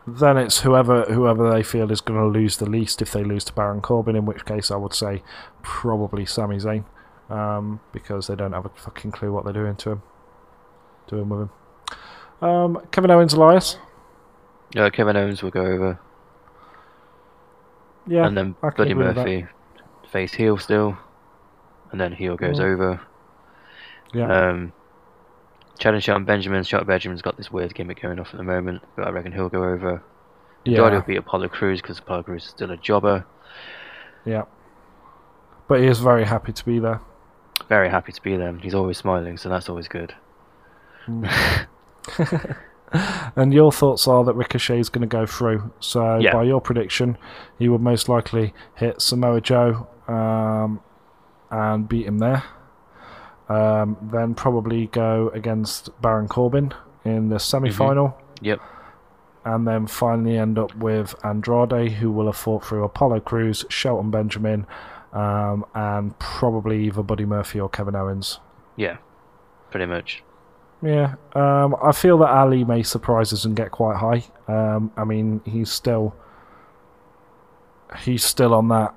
[0.06, 3.00] Then it's whoever, whoever they feel is going to lose the least.
[3.02, 5.22] If they lose to Baron Corbin, in which case I would say
[5.62, 6.84] probably Sami Zayn,
[7.30, 10.02] um, because they don't have a fucking clue what they're doing to him,
[11.06, 11.50] doing with him.
[12.46, 13.78] Um, Kevin Owens, Elias.
[14.74, 15.98] Yeah, Kevin Owens will go over,
[18.06, 19.26] Yeah, and then I can Buddy agree with that.
[19.26, 19.46] Murphy
[20.10, 20.96] face heel still,
[21.92, 22.64] and then heel goes Mm.
[22.64, 23.00] over.
[24.12, 24.48] yeah.
[24.50, 24.72] Um,
[25.78, 26.62] Chad and Shelton Benjamin.
[26.64, 29.48] Shelton Benjamin's got this weird gimmick going off at the moment, but I reckon he'll
[29.48, 30.02] go over.
[30.64, 30.78] yeah.
[30.82, 33.26] Andrade will beat Apollo Crews because Apollo Crews is still a jobber.
[34.24, 34.44] Yeah.
[35.68, 37.00] But he is very happy to be there.
[37.68, 38.52] Very happy to be there.
[38.58, 40.14] He's always smiling, so that's always good.
[43.36, 45.72] And your thoughts are that Ricochet is going to go through.
[45.80, 46.32] So, Yeah.
[46.32, 47.18] by your prediction,
[47.58, 50.80] he would most likely hit Samoa Joe um,
[51.50, 52.44] and beat him there.
[53.48, 56.72] Um, then probably go against Baron Corbin
[57.04, 58.16] in the semi final.
[58.40, 58.60] Yep.
[59.44, 64.10] And then finally end up with Andrade, who will have fought through Apollo Crews, Shelton
[64.10, 64.66] Benjamin,
[65.12, 68.40] um, and probably either Buddy Murphy or Kevin Owens.
[68.76, 68.96] Yeah,
[69.70, 70.22] pretty much.
[70.82, 74.24] Yeah, um, I feel that Ali may surprise us and get quite high.
[74.48, 76.14] Um, I mean, he's still
[78.04, 78.94] he's still on that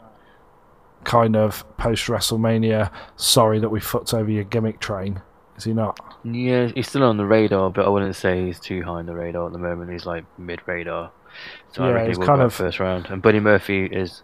[1.04, 2.92] kind of post WrestleMania.
[3.16, 5.22] Sorry that we fucked over your gimmick train.
[5.58, 6.00] Is he not?
[6.24, 9.16] Yeah, he's still on the radar, but I wouldn't say he's too high on the
[9.16, 9.92] radar at the moment.
[9.92, 11.12] He's like mid radar.
[11.72, 13.08] So I Yeah, reckon he's kind of- first round.
[13.10, 14.24] And Buddy Murphy is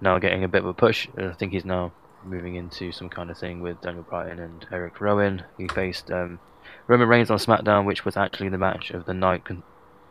[0.00, 1.08] now getting a bit of a push.
[1.16, 1.92] I think he's now
[2.24, 5.42] moving into some kind of thing with Daniel Bryan and Eric Rowan.
[5.56, 6.38] He faced um,
[6.86, 9.42] Roman Reigns on SmackDown, which was actually the match of the night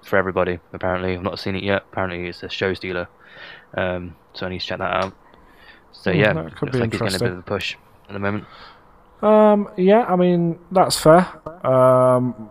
[0.04, 0.60] for everybody.
[0.74, 1.84] Apparently, I've not seen it yet.
[1.92, 3.08] Apparently, it's a show stealer.
[3.76, 5.14] Um, so I need to check that out.
[5.92, 7.76] So Hmm, yeah, that could looks be like he's getting a bit of a push
[8.08, 8.46] at the moment.
[9.22, 11.28] Um, yeah, I mean that's fair.
[11.66, 12.50] Um,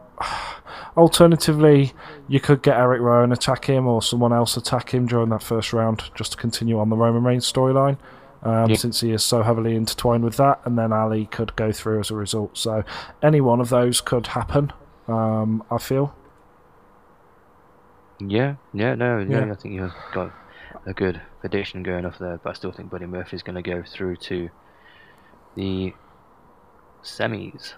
[0.97, 1.93] alternatively,
[2.29, 5.73] you could get Eric Rowan attack him or someone else attack him during that first
[5.73, 7.97] round, just to continue on the Roman Reigns storyline.
[8.43, 8.77] Um, Yeah.
[8.77, 12.11] Since he is so heavily intertwined with that, and then Ali could go through as
[12.11, 12.57] a result.
[12.57, 12.85] So,
[13.23, 14.73] any one of those could happen.
[15.09, 16.15] Um, I feel.
[18.21, 19.53] Yeah, yeah, no, no, Yeah.
[19.53, 20.33] I think you've got
[20.89, 23.83] a good prediction going off there, but I still think Buddy Murphy's going to go
[23.83, 24.49] through to
[25.55, 25.93] the
[27.03, 27.75] semis.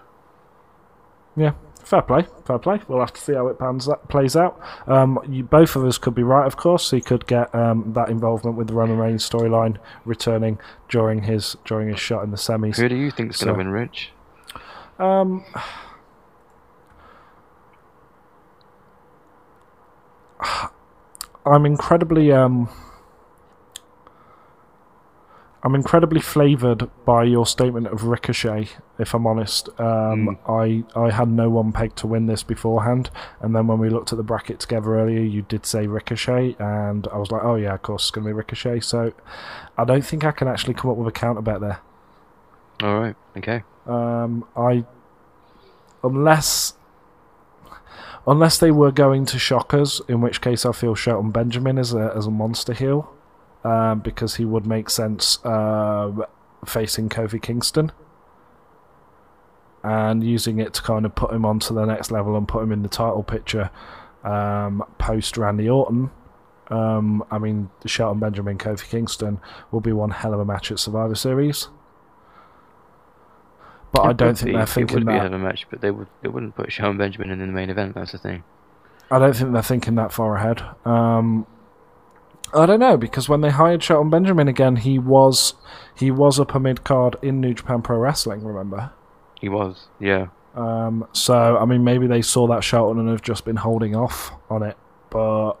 [1.35, 1.53] Yeah,
[1.83, 2.79] fair play, fair play.
[2.87, 4.59] We'll have to see how it pans that plays out.
[4.87, 6.91] Um, you, both of us could be right, of course.
[6.91, 10.59] He could get um, that involvement with the Roman Reigns storyline returning
[10.89, 12.77] during his during his shot in the semis.
[12.77, 14.11] Who do you think's going So- to win, Rich?
[14.99, 15.43] Um,
[21.45, 22.69] I'm incredibly um,
[25.63, 28.69] I'm incredibly flavoured by your statement of Ricochet.
[28.97, 33.55] If I'm honest, um, I I had no one pegged to win this beforehand, and
[33.55, 37.17] then when we looked at the bracket together earlier, you did say Ricochet, and I
[37.17, 38.79] was like, oh yeah, of course it's going to be Ricochet.
[38.79, 39.13] So
[39.77, 41.79] I don't think I can actually come up with a counter bet there.
[42.81, 43.63] All right, okay.
[43.85, 44.85] Um, I
[46.03, 46.73] unless
[48.25, 51.93] unless they were going to shock us, in which case I feel Shelton Benjamin as
[51.93, 53.13] a as a monster heel,
[53.63, 56.23] um, because he would make sense um
[56.65, 57.91] facing Kofi Kingston
[59.83, 62.71] and using it to kind of put him onto the next level and put him
[62.71, 63.71] in the title picture
[64.23, 66.11] um, post Randy Orton.
[66.69, 69.39] Um, I mean, the Shelton Benjamin Kofi Kingston
[69.71, 71.67] will be one hell of a match at Survivor Series.
[73.91, 75.21] But I don't think be- they're It thinking would be a that.
[75.23, 77.69] hell of a match, but they would they wouldn't put Shawn Benjamin in the main
[77.69, 77.95] event.
[77.95, 78.43] That's the thing.
[79.09, 80.61] I don't think they're thinking that far ahead.
[80.85, 81.45] Um,
[82.53, 85.53] I don't know because when they hired Shelton Benjamin again, he was
[85.95, 88.43] he was up a mid card in New Japan Pro Wrestling.
[88.43, 88.91] Remember?
[89.39, 90.27] He was, yeah.
[90.55, 94.31] Um, so I mean, maybe they saw that Shelton and have just been holding off
[94.49, 94.77] on it.
[95.09, 95.53] But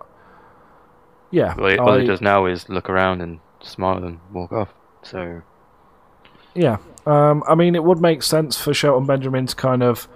[1.31, 4.73] yeah, Well, all I- he does now is look around and smile and walk off.
[5.03, 5.41] So
[6.53, 6.77] Yeah.
[7.05, 10.07] Um, I mean, it would make sense for Shelton Benjamin to kind of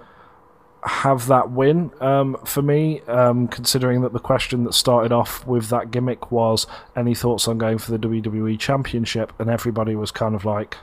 [0.86, 5.68] have that win um, for me, um, considering that the question that started off with
[5.68, 10.34] that gimmick was any thoughts on going for the WWE Championship, and everybody was kind
[10.34, 10.76] of like,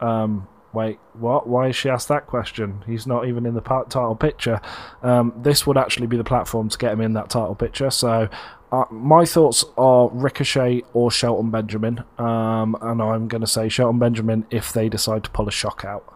[0.00, 1.46] um, wait, what?
[1.46, 2.82] Why has she asked that question?
[2.86, 4.60] He's not even in the title picture.
[5.02, 8.28] Um, this would actually be the platform to get him in that title picture, so.
[8.70, 13.98] Uh, my thoughts are Ricochet or Shelton Benjamin, um, and I'm going to say Shelton
[13.98, 16.11] Benjamin if they decide to pull a shock out.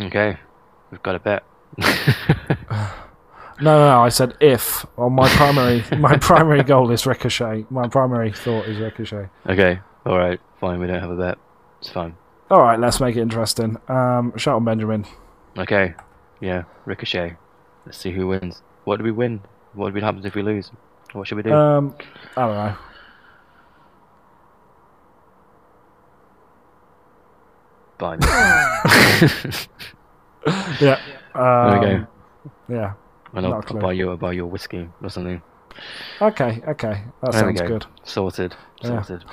[0.00, 0.38] Okay,
[0.90, 1.44] we've got a bet.
[3.60, 4.00] No, no, no.
[4.00, 4.84] I said if.
[4.96, 7.66] Well, my primary, my primary goal is Ricochet.
[7.70, 9.28] My primary thought is Ricochet.
[9.48, 10.80] okay, all right, fine.
[10.80, 11.38] We don't have a bet.
[11.80, 12.16] It's fine.
[12.50, 13.76] All right, let's make it interesting.
[13.88, 15.06] Um, Shelton Benjamin.
[15.56, 15.94] Okay,
[16.40, 17.36] yeah, Ricochet.
[17.86, 18.62] Let's see who wins.
[18.84, 19.42] What do we win?
[19.74, 20.70] What happens if we lose?
[21.12, 21.52] What should we do?
[21.52, 21.94] Um,
[22.36, 22.76] I don't know.
[27.98, 28.26] Buy me.
[30.80, 31.00] Yeah.
[31.34, 32.04] Um, Okay.
[32.68, 32.92] Yeah.
[33.32, 34.10] and I'll, not a I'll buy you.
[34.10, 35.40] I'll buy your whiskey or something.
[36.20, 36.62] Okay.
[36.68, 37.02] Okay.
[37.22, 37.68] That There sounds go.
[37.68, 37.86] good.
[38.04, 38.54] Sorted.
[38.82, 39.02] Yeah.
[39.02, 39.24] Sorted.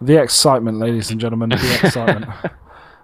[0.00, 2.26] The excitement, ladies and gentlemen, the excitement.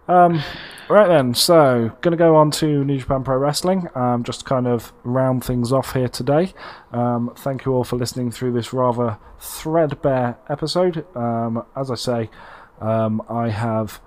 [0.08, 0.42] um,
[0.88, 3.88] right then, so going to go on to New Japan Pro Wrestling.
[3.94, 6.52] Um, just to kind of round things off here today.
[6.92, 11.04] Um, thank you all for listening through this rather threadbare episode.
[11.14, 12.30] Um, as I say,
[12.80, 14.00] um, I have.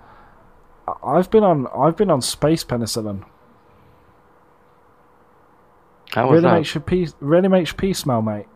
[1.04, 1.66] I've been on.
[1.76, 3.24] I've been on space penicillin.
[6.12, 6.52] How really that?
[6.54, 7.08] makes your pee.
[7.20, 8.46] Really makes your pee smell, mate.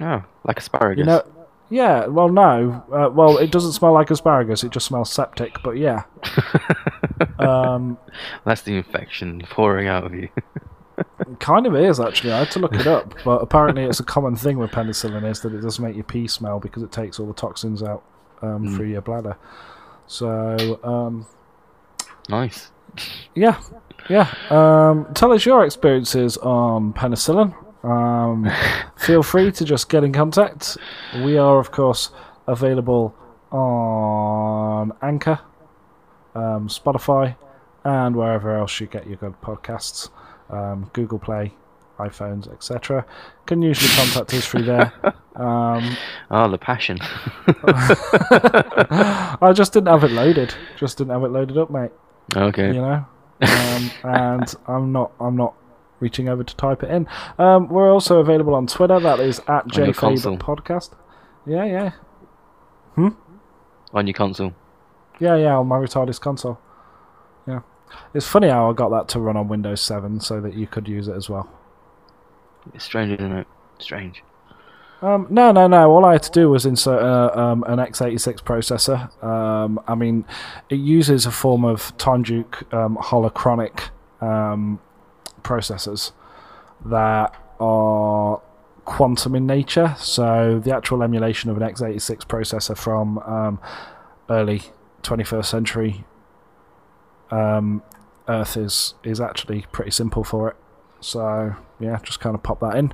[0.00, 0.98] Oh, like asparagus.
[1.00, 1.22] You know.
[1.70, 2.06] Yeah.
[2.06, 2.84] Well, no.
[2.92, 4.64] Uh, well, it doesn't smell like asparagus.
[4.64, 5.56] It just smells septic.
[5.62, 6.04] But yeah.
[7.38, 7.98] um,
[8.44, 10.28] That's the infection pouring out of you.
[11.40, 12.32] Kind of is actually.
[12.32, 15.40] I had to look it up, but apparently it's a common thing with penicillin is
[15.40, 18.02] that it does make your pee smell because it takes all the toxins out
[18.42, 18.76] um, Mm.
[18.76, 19.36] through your bladder.
[20.06, 21.26] So um,
[22.28, 22.70] nice.
[23.34, 23.60] yeah,
[24.08, 24.32] yeah.
[24.50, 27.54] Um, tell us your experiences on penicillin.
[27.84, 28.50] Um,
[28.96, 30.76] feel free to just get in contact.
[31.22, 32.10] We are, of course,
[32.46, 33.14] available
[33.50, 35.40] on Anchor,
[36.34, 37.36] um, Spotify,
[37.84, 40.10] and wherever else you get your good podcasts.
[40.50, 41.54] Um, Google Play,
[41.98, 43.04] iPhones, etc.
[43.46, 44.92] Can usually contact us through there.
[45.36, 45.96] Um,
[46.30, 46.98] Oh, the passion.
[48.14, 50.54] I just didn't have it loaded.
[50.76, 51.90] Just didn't have it loaded up, mate.
[52.36, 52.68] okay.
[52.68, 53.04] You know,
[53.42, 55.10] um, and I'm not.
[55.18, 55.54] I'm not
[55.98, 57.08] reaching over to type it in.
[57.38, 59.00] Um, we're also available on Twitter.
[59.00, 60.90] That is at your Podcast.
[61.46, 61.90] Yeah, yeah,
[63.92, 64.54] On your console.
[65.18, 65.56] yeah, yeah.
[65.56, 66.58] On my retarded console.
[67.46, 67.60] Yeah,
[68.14, 70.86] it's funny how I got that to run on Windows 7 so that you could
[70.88, 71.48] use it as well.
[72.72, 73.46] It's strange, isn't it?
[73.78, 74.22] Strange.
[75.02, 75.90] Um, no, no, no.
[75.90, 79.22] All I had to do was insert uh, um, an x86 processor.
[79.22, 80.24] Um, I mean,
[80.70, 83.90] it uses a form of Duke um, holochronic
[84.22, 84.80] um,
[85.42, 86.12] processors
[86.86, 88.40] that are
[88.86, 89.94] quantum in nature.
[89.98, 93.60] So the actual emulation of an x86 processor from um,
[94.30, 94.62] early
[95.02, 96.04] 21st century
[98.28, 100.56] Earth is is actually pretty simple for it.
[101.00, 102.92] So yeah, just kind of pop that in,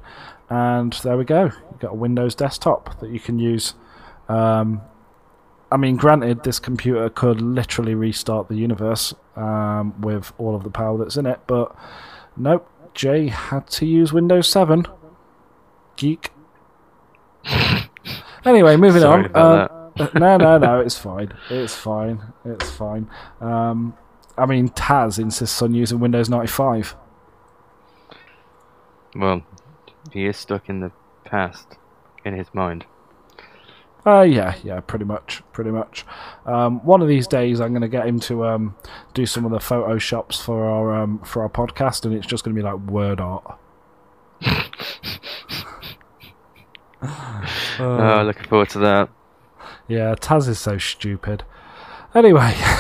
[0.49, 1.45] and there we go.
[1.71, 3.75] You've got a Windows desktop that you can use.
[4.29, 4.83] Um,
[5.73, 10.71] I mean, granted, this computer could literally restart the universe um, with all of the
[10.71, 11.75] power that's in it, but
[12.37, 12.69] nope.
[12.95, 14.87] Jay had to use Windows 7.
[15.97, 16.33] Geek.
[18.45, 19.71] anyway, moving Sorry on.
[19.71, 20.81] Um, no, no, no.
[20.81, 21.33] It's fine.
[21.49, 22.21] It's fine.
[22.45, 23.09] It's fine.
[23.41, 23.97] Um,
[24.37, 26.97] I mean, Taz insists on using Windows 95.
[29.15, 29.43] Well,
[30.13, 30.93] he is stuck in the
[31.25, 31.77] past
[32.25, 32.85] in his mind.
[34.07, 36.07] Uh, yeah, yeah, pretty much, pretty much.
[36.47, 38.75] Um, one of these days, I'm going to get him to um,
[39.13, 42.57] do some of the photoshops for our um, for our podcast, and it's just going
[42.57, 43.59] to be like word art.
[47.79, 49.11] oh, looking forward to that.
[49.87, 51.45] Yeah, Taz is so stupid.
[52.15, 52.57] Anyway.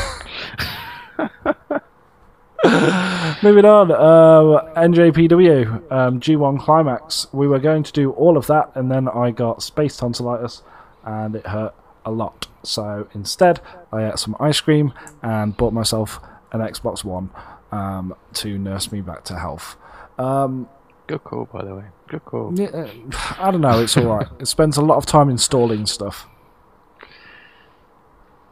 [3.43, 7.27] Moving on, uh, NJPW, um, G1 Climax.
[7.33, 10.63] We were going to do all of that, and then I got space tonsillitis,
[11.05, 11.75] and it hurt
[12.05, 12.49] a lot.
[12.63, 13.61] So instead,
[13.93, 16.21] I ate some ice cream and bought myself
[16.53, 17.31] an Xbox One
[17.73, 19.77] um, to nurse me back to health.
[20.19, 20.69] Um,
[21.07, 21.85] Good call, by the way.
[22.09, 22.53] Good call.
[22.55, 22.91] yeah, uh,
[23.39, 24.29] I don't know, it's alright.
[24.39, 26.27] it spends a lot of time installing stuff.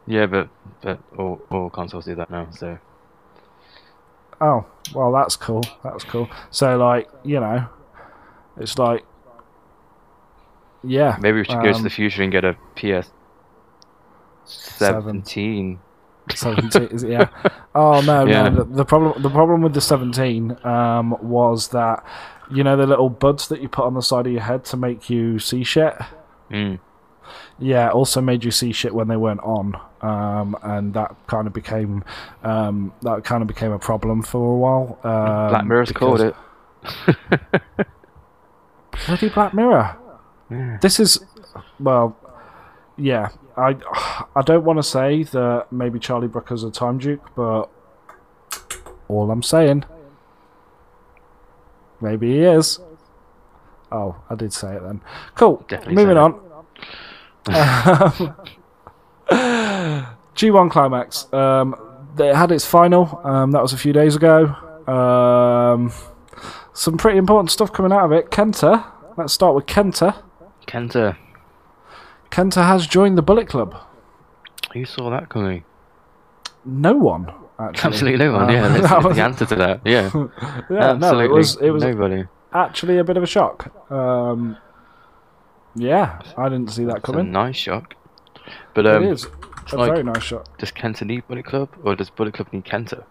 [0.07, 0.49] Yeah, but
[0.81, 2.49] but all, all consoles do that now.
[2.49, 2.79] So
[4.41, 5.63] Oh, well, that's cool.
[5.83, 6.29] That's cool.
[6.51, 7.67] So, like, you know,
[8.57, 9.05] it's like,
[10.83, 11.17] yeah.
[11.19, 13.11] maybe we should go to um, the future and get a PS
[14.45, 15.79] seventeen.
[16.35, 17.27] 17, is it, yeah.
[17.73, 18.49] Oh no, Yeah.
[18.49, 18.63] no.
[18.63, 22.03] The, the problem, the problem with the 17 um, was that
[22.51, 24.77] you know the little buds that you put on the side of your head to
[24.77, 25.95] make you see shit.
[26.51, 26.79] Mm.
[27.57, 31.53] Yeah, also made you see shit when they weren't on, um, and that kind of
[31.53, 32.03] became
[32.43, 34.99] um, that kind of became a problem for a while.
[35.03, 36.35] Um, Black Mirror's called it.
[39.05, 39.97] Bloody Black Mirror.
[40.49, 40.77] Yeah.
[40.81, 41.23] This is,
[41.79, 42.17] well,
[42.97, 43.29] yeah.
[43.57, 43.75] I
[44.35, 47.69] I don't want to say that maybe Charlie Brooker's a time duke, but
[49.09, 49.83] all I'm saying,
[51.99, 52.79] maybe he is.
[53.91, 55.01] Oh, I did say it then.
[55.35, 55.65] Cool.
[55.67, 56.39] Definitely Moving on.
[60.35, 61.31] G1 Climax.
[61.33, 61.75] Um,
[62.17, 63.19] it had its final.
[63.23, 64.45] Um, that was a few days ago.
[64.87, 65.91] Um,
[66.73, 68.29] some pretty important stuff coming out of it.
[68.31, 68.85] Kenta.
[69.17, 70.21] Let's start with Kenta.
[70.67, 71.17] Kenta,
[72.31, 73.75] Kenta has joined the Bullet Club.
[74.73, 75.63] who saw that coming?
[76.63, 77.87] No one, actually.
[77.89, 78.49] Absolutely no one.
[78.51, 79.81] Yeah, that that's was- the answer to that.
[79.83, 80.27] Yeah, yeah,
[80.69, 82.25] no, absolutely it was it was nobody.
[82.53, 83.71] actually a bit of a shock.
[83.91, 84.57] Um,
[85.75, 87.31] yeah, I didn't see that a coming.
[87.31, 87.95] nice shock.
[88.75, 89.27] But um, it is
[89.73, 90.47] a like- very nice shot.
[90.57, 93.03] does Kenta need Bullet Club, or does Bullet Club need Kenta?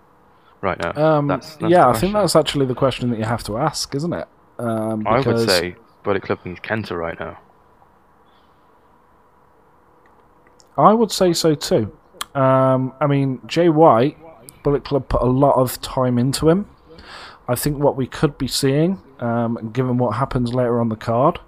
[0.60, 3.44] Right now, Um, That's- that's yeah, I think that's actually the question that you have
[3.44, 4.26] to ask, isn't it?
[4.58, 7.38] Um, I would say Bullet Club needs Kenta right now.
[10.76, 11.92] I would say so too.
[12.34, 14.16] Um, I mean, Jay White,
[14.62, 16.66] Bullet Club put a lot of time into him.
[17.48, 21.40] I think what we could be seeing, um, given what happens later on the card,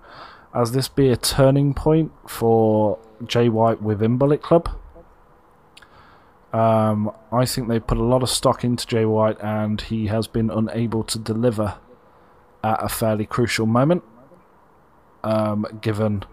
[0.55, 4.69] as this be a turning point for Jay White within Bullet Club.
[6.53, 10.27] Um, I think they put a lot of stock into Jay White, and he has
[10.27, 11.79] been unable to deliver
[12.65, 14.03] at a fairly crucial moment,
[15.23, 16.25] um, given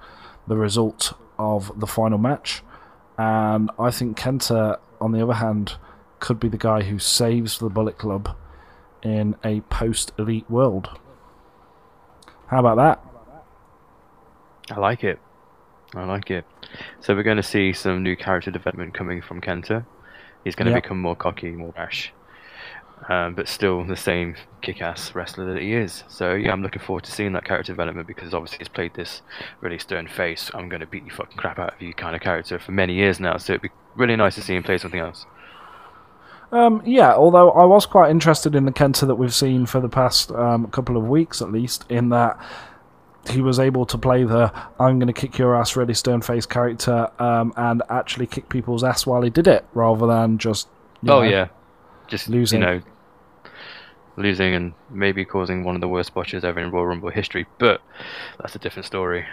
[0.48, 2.64] the result of the final match.
[3.18, 5.76] And I think Kenta, on the other hand,
[6.20, 8.36] could be the guy who saves the Bullet Club
[9.04, 10.90] in a post elite world.
[12.48, 14.76] How about that?
[14.76, 15.20] I like it.
[15.96, 16.46] I like it.
[17.00, 19.86] So we're going to see some new character development coming from Kenta.
[20.48, 20.84] He's going to Yep.
[20.84, 22.14] become more cocky, more rash,
[23.10, 26.06] um, but still the same kick-ass wrestler that he is.
[26.08, 29.22] So yeah, I'm looking forward to seeing that character development because obviously he's played this
[29.60, 32.22] really stern face, I'm going to beat you fucking crap out of you kind of
[32.22, 33.36] character for many years now.
[33.36, 35.26] So it'd be really nice to see him play something else.
[36.50, 39.90] Um, yeah, although I was quite interested in the Kenta that we've seen for the
[39.90, 42.40] past um, couple of weeks, at least, in that
[43.30, 46.50] he was able to play the "I'm going to kick your ass" really stern faced
[46.50, 50.68] character um, and actually kick people's ass while he did it, rather than just
[51.02, 51.48] you Oh know, yeah,
[52.08, 52.62] just losing.
[52.62, 52.82] you know,
[54.16, 57.46] losing and maybe causing one of the worst botches ever in Royal Rumble history.
[57.58, 57.82] But
[58.40, 59.26] that's a different story.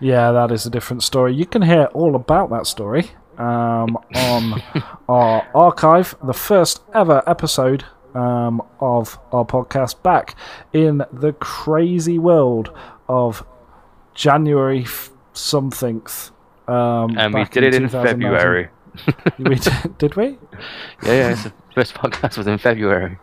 [0.00, 1.34] Yeah, that is a different story.
[1.34, 4.62] You can hear all about that story um, on
[5.08, 10.34] our archive, the first ever episode um, of our podcast, back
[10.72, 12.70] in the crazy world
[13.08, 13.44] of
[14.14, 16.30] January f- somethingth.
[16.68, 18.04] Um, And we did it in 2019.
[18.22, 18.68] February.
[19.38, 20.38] we did, did we?
[21.02, 21.34] Yeah, yeah.
[21.34, 23.18] The first podcast was in February.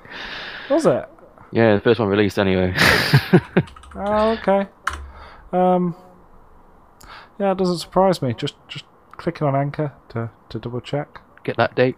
[0.70, 1.08] Was it?
[1.52, 2.76] Yeah, the first one released anyway.
[3.94, 4.70] Oh, okay.
[5.52, 5.98] Um,
[7.38, 8.34] yeah, it doesn't surprise me.
[8.34, 8.86] Just just
[9.18, 11.20] clicking on Anchor to, to double check.
[11.44, 11.98] Get that date.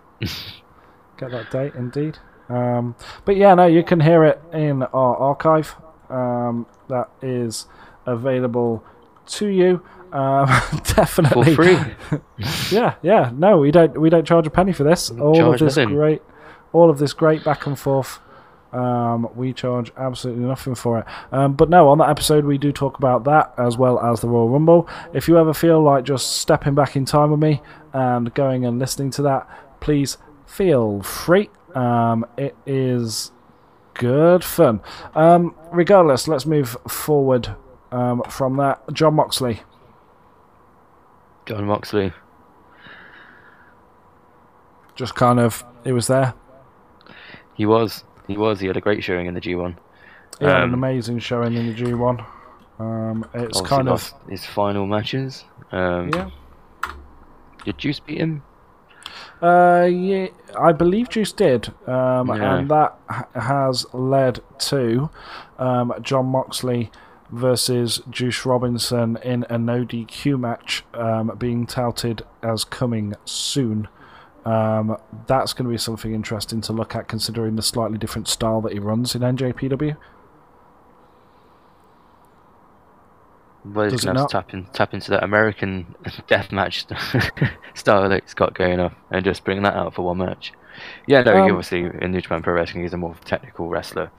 [1.18, 2.18] Get that date, indeed.
[2.50, 2.96] Um,
[3.26, 5.76] but yeah, no, you can hear it in our archive.
[6.14, 7.68] Um, that is
[8.06, 8.84] available
[9.26, 9.84] to you.
[10.12, 11.78] Um, For definitely free.
[12.72, 13.32] yeah, yeah.
[13.34, 14.00] No, we don't.
[14.00, 15.10] We don't charge a penny for this.
[15.10, 15.96] All of this nothing.
[15.96, 16.22] great,
[16.72, 18.20] all of this great back and forth.
[18.72, 21.06] Um, we charge absolutely nothing for it.
[21.32, 24.28] Um, but no, on that episode we do talk about that as well as the
[24.28, 24.90] Royal Rumble.
[25.14, 27.62] If you ever feel like just stepping back in time with me
[27.94, 29.48] and going and listening to that,
[29.80, 30.18] please
[30.48, 31.52] feel free.
[31.76, 33.32] Um, it is
[33.94, 34.82] good fun.
[35.16, 37.56] Um, regardless, let's move forward
[37.92, 38.82] um, from that.
[38.94, 39.62] Jon Moxley.
[41.46, 42.14] Jon Moxley.
[44.96, 46.34] Just kind of, he was there.
[47.56, 48.04] He was.
[48.28, 48.60] He was.
[48.60, 49.76] He had a great showing in the G1.
[50.40, 52.26] He had an Um, amazing showing in the G1.
[52.80, 55.46] Um, it's kind of his final matches.
[55.72, 56.30] Um, yeah.
[57.66, 58.44] Did Juice beat him?
[59.42, 60.28] Uh, yeah,
[60.60, 62.56] I believe Juice did, um, Yeah.
[62.58, 62.98] and that
[63.36, 65.10] has led to
[65.60, 66.92] um, Jon Moxley
[67.32, 73.88] versus Juice Robinson in a no DQ match um, being touted as coming soon.
[74.46, 78.60] Um, that's going to be something interesting to look at, considering the slightly different style
[78.62, 79.96] that he runs in NJPW.
[83.66, 85.96] Well, he's going to tap, in, tap into that American
[86.28, 86.86] deathmatch
[87.78, 90.52] style that he's got going on and just bring that out for one match.
[91.06, 94.12] Yeah, no, Um, obviously in New Japan Pro Wrestling, he's a more technical wrestler.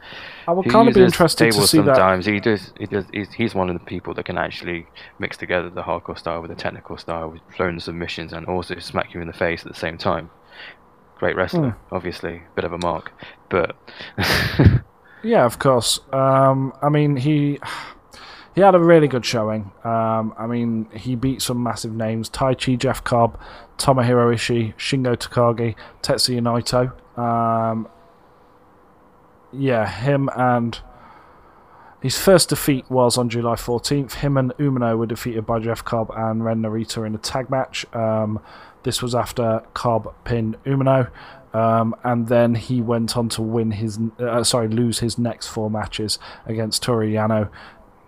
[0.47, 1.97] I would kind of be interested to see that.
[1.97, 2.27] sometimes.
[2.27, 2.73] He does.
[2.79, 3.05] He does.
[3.13, 4.87] He's, he's one of the people that can actually
[5.19, 9.13] mix together the hardcore style with the technical style, with throwing submissions and also smack
[9.15, 10.31] you in the face at the same time.
[11.19, 11.95] Great wrestler, Hmm.
[11.95, 13.13] obviously, bit of a mark,
[13.49, 13.75] but
[15.23, 16.01] Yeah, of course.
[16.13, 17.59] Um, I mean, he
[18.55, 19.73] he had a really good showing.
[19.83, 23.39] Um, I mean, he beat some massive names: Taichi, Jeff Cobb,
[23.79, 27.19] Tomohiro Ishii, Shingo Takagi, Tetsuya Naito.
[27.19, 27.89] Um,
[29.53, 30.79] yeah, him and
[32.05, 34.15] his first defeat was on July 14th.
[34.15, 37.87] Him and Umino were defeated by Jeff Cobb and Ren Narita in a tag match.
[37.95, 38.41] Um,
[38.83, 41.11] this was after Cobb pinned Umino.
[41.55, 45.71] Um, and then he went on to win his, uh, sorry, lose his next four
[45.71, 47.49] matches against Toru Yano,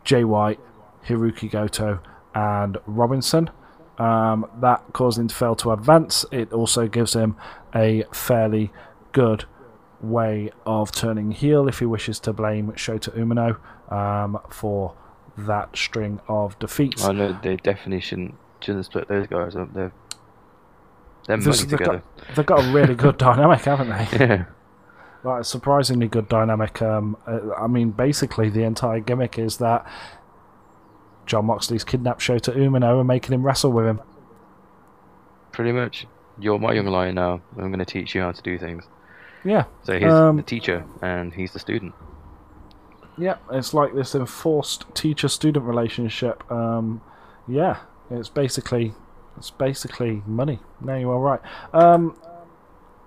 [0.06, 0.60] Jay White,
[1.06, 2.00] Hiroki Goto,
[2.34, 3.50] and Robinson.
[3.98, 6.24] Um, that caused him to fail to advance.
[6.30, 7.36] It also gives him
[7.74, 8.70] a fairly
[9.12, 9.44] good
[10.00, 13.58] way of turning heel if he wishes to blame Shota Umino
[13.92, 14.94] um, for
[15.36, 17.04] that string of defeats.
[17.04, 19.72] I know they definitely shouldn't shouldn't split those guys up.
[19.74, 19.92] They're,
[21.26, 22.02] they're this, they've, together.
[22.18, 24.26] got, they've got a really good dynamic, haven't they?
[24.26, 24.44] Yeah,
[25.26, 26.80] Like a surprisingly good dynamic.
[26.80, 29.84] Um, uh, I mean, basically, the entire gimmick is that
[31.26, 34.00] Jon Moxley's kidnapped Shota Umino and making him wrestle with him.
[35.52, 36.06] pretty much.
[36.38, 37.40] You're my young lion now.
[37.56, 38.84] I'm going to teach you how to do things.
[39.42, 41.94] Yeah, So he's Um, the teacher and he's the student.
[43.16, 43.36] yeah.
[43.50, 46.48] It's like this enforced teacher-student relationship.
[46.52, 47.00] Um,
[47.48, 47.78] yeah,
[48.10, 48.92] it's basically
[49.38, 50.60] it's basically money.
[50.80, 51.40] No, you are right.
[51.72, 52.14] Um,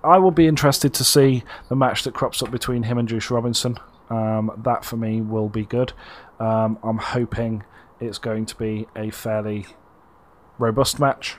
[0.03, 3.29] I will be interested to see the match that crops up between him and Juice
[3.29, 3.77] Robinson.
[4.09, 5.93] Um, that for me will be good.
[6.39, 7.63] Um, I'm hoping
[7.99, 9.67] it's going to be a fairly
[10.57, 11.35] robust match.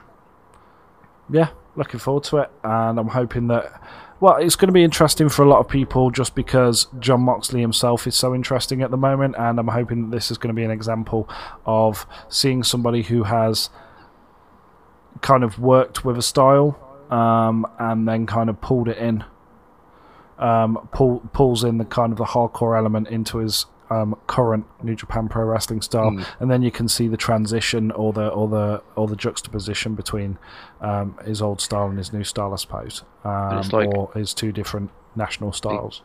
[1.32, 3.82] Yeah, looking forward to it, and I'm hoping that.
[4.20, 7.62] Well, it's going to be interesting for a lot of people just because Jon Moxley
[7.62, 10.58] himself is so interesting at the moment, and I'm hoping that this is going to
[10.58, 11.26] be an example
[11.64, 13.70] of seeing somebody who has
[15.22, 19.24] kind of worked with a style um, and then kind of pulled it in.
[20.38, 24.94] Um, pull, pulls in the kind of the hardcore element into his um, current New
[24.94, 26.24] Japan Pro Wrestling style, Mm.
[26.40, 30.38] and then you can see the transition or the or the or the juxtaposition between
[30.80, 34.50] um, his old style and his new style, I suppose, um, like- or his two
[34.52, 36.02] different national styles.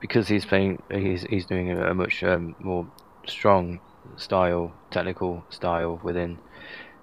[0.00, 2.86] because he's playing, he's he's doing a, a much um, more
[3.26, 3.78] strong
[4.16, 6.38] style, technical style within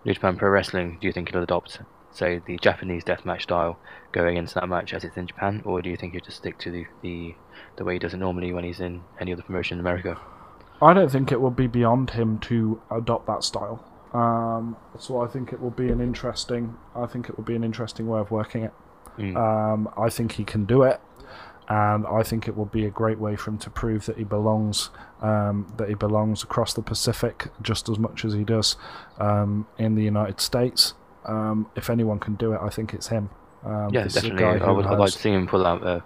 [0.03, 0.97] New Japan Pro Wrestling.
[0.99, 1.79] Do you think he'll adopt,
[2.17, 3.79] say, the Japanese deathmatch style
[4.11, 6.57] going into that match as it's in Japan, or do you think he'll just stick
[6.59, 7.35] to the the,
[7.77, 10.19] the way he does it normally when he's in any other promotion in America?
[10.81, 13.83] I don't think it will be beyond him to adopt that style.
[14.13, 16.75] Um, so I think it will be an interesting.
[16.95, 18.73] I think it will be an interesting way of working it.
[19.17, 19.35] Mm.
[19.35, 21.01] Um, I think he can do it,
[21.67, 24.23] and I think it will be a great way for him to prove that he
[24.23, 24.89] belongs.
[25.19, 28.75] Um, that he belongs across the Pacific just as much as he does
[29.19, 30.93] um, in the United States.
[31.27, 33.29] Um, if anyone can do it, I think it's him.
[33.65, 34.61] Um, yeah, this is a definitely.
[34.65, 36.03] I would I'd like to see him pull out a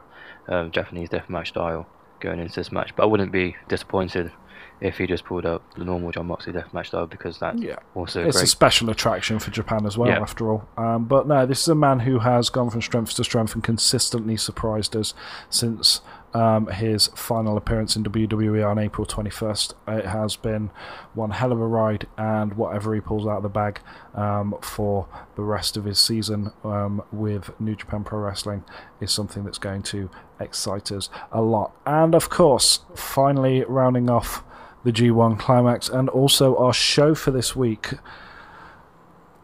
[0.53, 1.87] um, Japanese deathmatch style
[2.19, 4.31] going into this match, but I wouldn't be disappointed
[4.79, 7.75] if he just pulled up the normal Jon Moxley deathmatch style because that's Yeah.
[7.93, 8.43] also it's great.
[8.45, 10.19] a special attraction for Japan as well, Yeah.
[10.21, 10.67] after all.
[10.75, 13.63] Um, but no, this is a man who has gone from strength to strength and
[13.63, 15.13] consistently surprised us
[15.51, 16.01] since
[16.33, 19.73] um, his final appearance in WWE on April 21st.
[19.87, 20.69] It has been
[21.13, 23.79] one hell of a ride, and whatever he pulls out of the bag
[24.15, 28.63] um, for the rest of his season um, with New Japan Pro Wrestling
[28.99, 30.09] is something that's going to
[30.39, 31.71] excite us a lot.
[31.85, 34.43] And of course, finally rounding off
[34.83, 37.93] the G1 climax and also our show for this week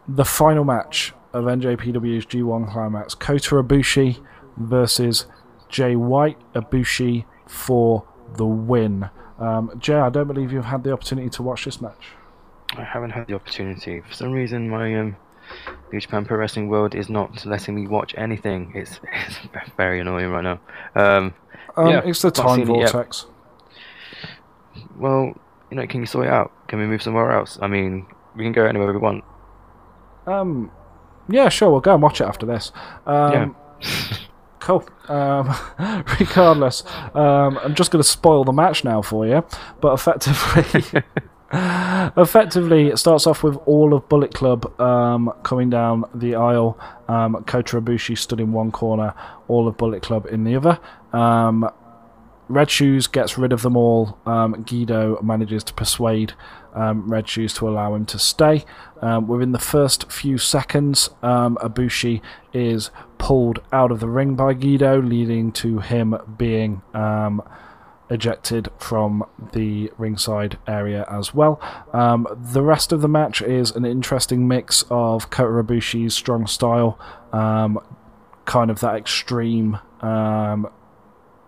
[0.08, 4.24] the final match of NJPW's G1 Climax Kota Ibushi
[4.56, 5.26] versus
[5.68, 8.04] Jay White Ibushi for
[8.36, 9.08] the win.
[9.38, 12.08] Um, Jay, I don't believe you've had the opportunity to watch this match.
[12.76, 14.00] I haven't had the opportunity.
[14.00, 15.16] For some reason, my um,
[15.92, 18.72] New Japan Pro Wrestling world is not letting me watch anything.
[18.74, 19.38] It's, it's
[19.76, 20.60] very annoying right now.
[20.94, 21.34] Um,
[21.76, 23.26] Um, Yeah, it's the time seen it vortex.
[24.98, 25.34] well,
[25.70, 26.50] you know, can you sort it out?
[26.68, 27.58] Can we move somewhere else?
[27.62, 29.24] I mean, we can go anywhere we want.
[30.26, 30.70] Um,
[31.28, 32.72] yeah, sure, we'll go and watch it after this.
[33.06, 34.18] Um, yeah.
[34.68, 34.86] Cool.
[35.08, 35.54] Um,
[36.20, 36.84] regardless,
[37.14, 39.42] um, I'm just going to spoil the match now for you.
[39.80, 41.02] But effectively,
[42.18, 46.78] effectively, it starts off with all of Bullet Club um, coming down the aisle.
[47.08, 49.14] Um, Kota Ibushi stood in one corner,
[49.48, 50.78] all of Bullet Club in the other.
[52.48, 54.18] Um, Red Shoes gets rid of them all.
[54.26, 56.34] Um, Gedo manages to persuade
[56.74, 58.64] um, Red Shoes to allow him to stay.
[59.00, 62.20] Um, within the first few seconds, um, Ibushi
[62.52, 67.42] is pulled out of the ring by Gedo, leading to him being um,
[68.10, 71.60] ejected from the ringside area as well.
[71.92, 76.98] Um, the rest of the match is an interesting mix of Kota Ibushi's strong style,
[77.32, 77.78] um,
[78.46, 80.68] kind of that extreme um,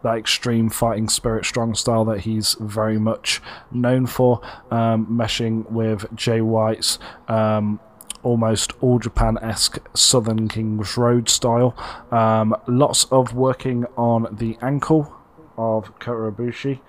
[0.03, 3.41] that extreme fighting spirit, strong style that he's very much
[3.71, 4.41] known for,
[4.71, 6.99] um, meshing with Jay White's
[7.29, 7.81] um,
[8.23, 11.77] almost all Japan esque Southern Kings Road style.
[12.11, 15.15] Um, lots of working on the ankle
[15.57, 16.81] of Kota Ibushi,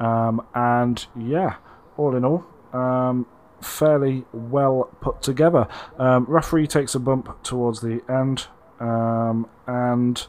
[0.00, 1.56] um, and yeah,
[1.96, 2.44] all in all.
[2.72, 3.26] Um,
[3.60, 5.66] fairly well put together.
[5.98, 8.48] Um, referee takes a bump towards the end,
[9.66, 10.26] and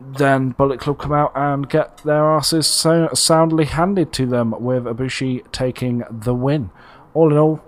[0.00, 4.84] then Bullet Club come out and get their asses so soundly handed to them, with
[4.84, 6.70] Ibushi taking the win.
[7.14, 7.60] All in all,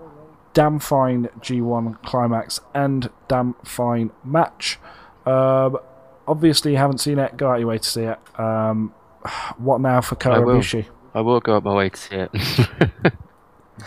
[0.53, 4.79] damn fine G1 climax and damn fine match.
[5.25, 5.77] Um,
[6.27, 7.35] obviously, you haven't seen it.
[7.37, 8.19] Go out your way to see it.
[8.39, 8.93] Um,
[9.57, 10.57] what now for Kota I will.
[10.59, 10.85] Ibushi?
[11.13, 12.31] I will go out my way to see it.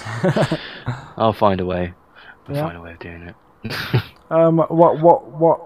[1.16, 1.94] I'll find a way.
[2.48, 2.62] I'll Yeah.
[2.66, 3.34] find a way of doing it.
[4.30, 5.60] Um, what what what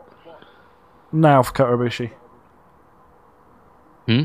[1.12, 2.10] now for Kota Ibushi?
[4.08, 4.22] Hmm?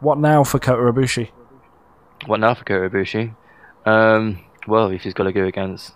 [0.00, 1.30] What now for Kota Ibushi?
[2.24, 3.36] What now for Kota Ibushi?
[3.84, 5.92] Um, well, if he's got to go against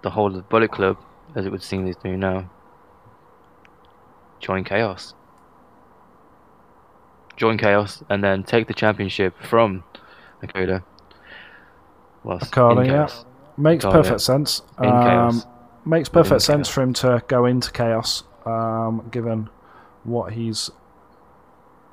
[0.00, 0.96] the whole of the Bullet Club,
[1.34, 2.50] as it would seem he's doing now,
[4.40, 5.14] join Chaos.
[7.36, 9.84] Join Chaos, and then take the championship from
[10.42, 10.82] Nakota.
[12.24, 12.84] Whilst in yeah.
[12.84, 13.24] Chaos.
[13.58, 14.62] Makes perfect sense.
[14.78, 15.46] In Um, Chaos.
[15.84, 16.74] makes perfect sense Chaos.
[16.74, 19.50] for him to go into chaos, um, given
[20.04, 20.70] what he's,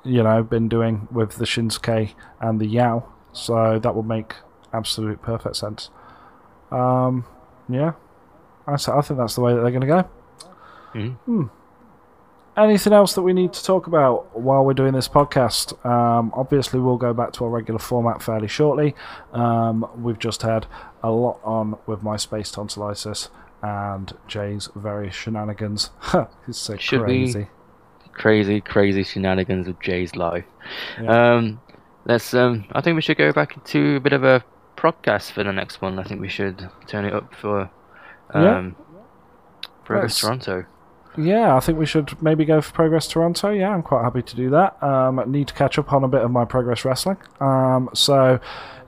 [0.08, 3.04] you know, been doing with the Shinsuke and the Yao.
[3.32, 4.34] So that would make
[4.72, 5.90] absolute perfect sense.
[6.70, 7.24] Um,
[7.68, 7.92] yeah,
[8.66, 10.08] I think that's the way that they're going to go.
[10.94, 11.50] Mhm.
[12.56, 15.72] Anything else that we need to talk about while we're doing this podcast?
[15.86, 18.96] Um, obviously, we'll go back to our regular format fairly shortly.
[19.32, 20.66] Um, we've just had
[21.02, 23.30] a lot on with my space tonsillitis
[23.62, 25.90] and Jay's various shenanigans.
[26.48, 27.46] it's so Should we-
[28.18, 28.60] crazy.
[28.60, 30.44] Crazy, shenanigans of Jay's life.
[31.00, 31.34] Yeah.
[31.36, 31.60] Um,
[32.04, 32.34] let's.
[32.34, 34.44] Um, I think we should go back into a bit of a
[34.76, 35.98] podcast for the next one.
[35.98, 37.70] I think we should turn it up for
[38.34, 38.58] Yeah.
[38.58, 38.76] um,
[39.84, 40.66] Progress Let's- Toronto.
[41.16, 43.50] Yeah, I think we should maybe go for Progress Toronto.
[43.50, 44.80] Yeah, I'm quite happy to do that.
[44.82, 47.16] Um, need to catch up on a bit of my Progress Wrestling.
[47.40, 48.38] Um, so,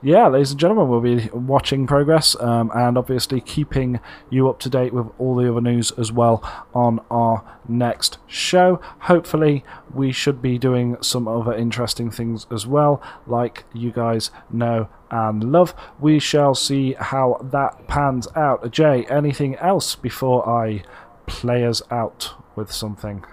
[0.01, 3.99] yeah, ladies and gentlemen, we'll be watching Progress um, and obviously keeping
[4.29, 6.41] you up to date with all the other news as well
[6.73, 8.79] on our next show.
[9.01, 14.87] Hopefully, we should be doing some other interesting things as well, like you guys know
[15.11, 15.75] and love.
[15.99, 18.71] We shall see how that pans out.
[18.71, 20.83] Jay, anything else before I
[21.31, 23.23] play us out with something?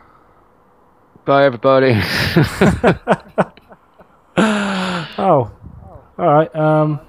[1.24, 2.00] Bye, everybody.
[5.20, 5.50] Oh,
[6.16, 6.54] all right.
[6.54, 7.00] Um,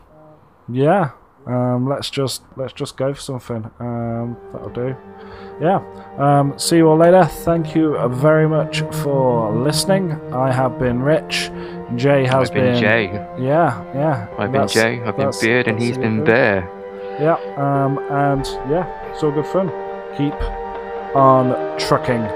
[0.68, 1.12] yeah.
[1.46, 3.70] Um, let's just let's just go for something.
[3.80, 4.96] Um, that'll do.
[5.62, 5.80] Yeah.
[6.18, 7.24] Um, see you all later.
[7.26, 10.12] Thank you very much for listening.
[10.34, 11.52] I have been Rich.
[11.96, 13.06] Jay has I've been Jay.
[13.40, 14.28] Yeah, yeah.
[14.40, 15.02] I've been Jay.
[15.04, 16.24] I've been Beard, and he's been.
[16.24, 16.68] Bear.
[17.20, 17.38] Yeah.
[17.58, 19.68] Um, and yeah, it's all good fun.
[20.18, 20.34] Keep
[21.16, 22.28] on trucking.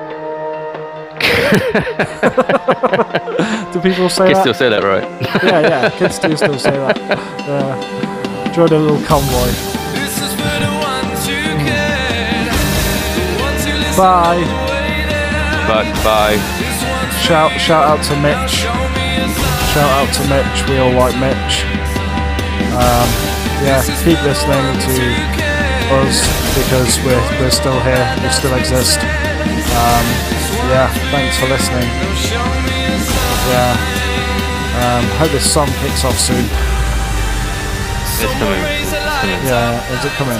[3.74, 4.42] Do people say Kids that?
[4.42, 5.04] still say that, right?
[5.44, 5.90] yeah, yeah.
[5.98, 6.98] Kids do still say that.
[6.98, 8.54] Yeah.
[8.54, 9.48] Join a little convoy.
[9.98, 12.46] This is for the ones who care,
[13.18, 14.38] the ones who listen Bye.
[14.38, 15.66] all the way there.
[15.66, 15.90] Bye.
[16.06, 16.38] Bye.
[17.26, 18.62] Shout, shout out to Mitch.
[18.62, 19.74] show me a sign.
[19.74, 20.58] Shout out to Mitch.
[20.70, 21.66] We all like Mitch.
[22.78, 23.10] Um,
[23.66, 24.94] yeah, keep listening to
[25.92, 26.24] us
[26.56, 28.04] because we're we're still here.
[28.22, 29.00] We still exist.
[29.00, 30.06] Um,
[30.70, 31.90] yeah, thanks for listening.
[32.16, 33.52] Show me a sign.
[33.52, 34.04] Yeah.
[34.80, 36.46] Um, hope this song kicks off soon.
[38.24, 38.64] It's coming.
[39.46, 40.38] Yeah, is it coming?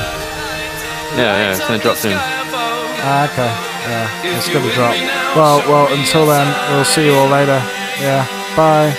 [1.18, 1.52] Yeah, yeah.
[1.52, 2.16] It's gonna drop soon.
[2.16, 3.52] Ah, okay.
[3.84, 4.96] Yeah, it's gonna drop.
[5.36, 5.94] Well, well.
[5.94, 7.60] Until then, we'll see you all later.
[8.00, 8.26] Yeah.
[8.56, 8.96] Bye.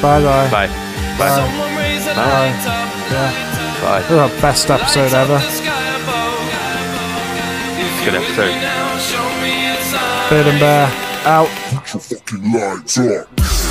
[0.00, 0.22] Bye.
[0.22, 0.50] Bye.
[0.50, 0.68] Bye.
[1.18, 1.76] Bye.
[1.76, 2.52] Raise Bye.
[3.10, 3.65] Yeah.
[3.86, 4.00] Bye.
[4.00, 5.34] This is our best episode ever.
[5.34, 5.72] the sky
[8.04, 8.46] Good episode.
[8.46, 10.30] me now, show me a sign.
[10.30, 10.86] Beard and Bear
[11.24, 11.48] out.
[11.92, 13.65] your fucking lights up.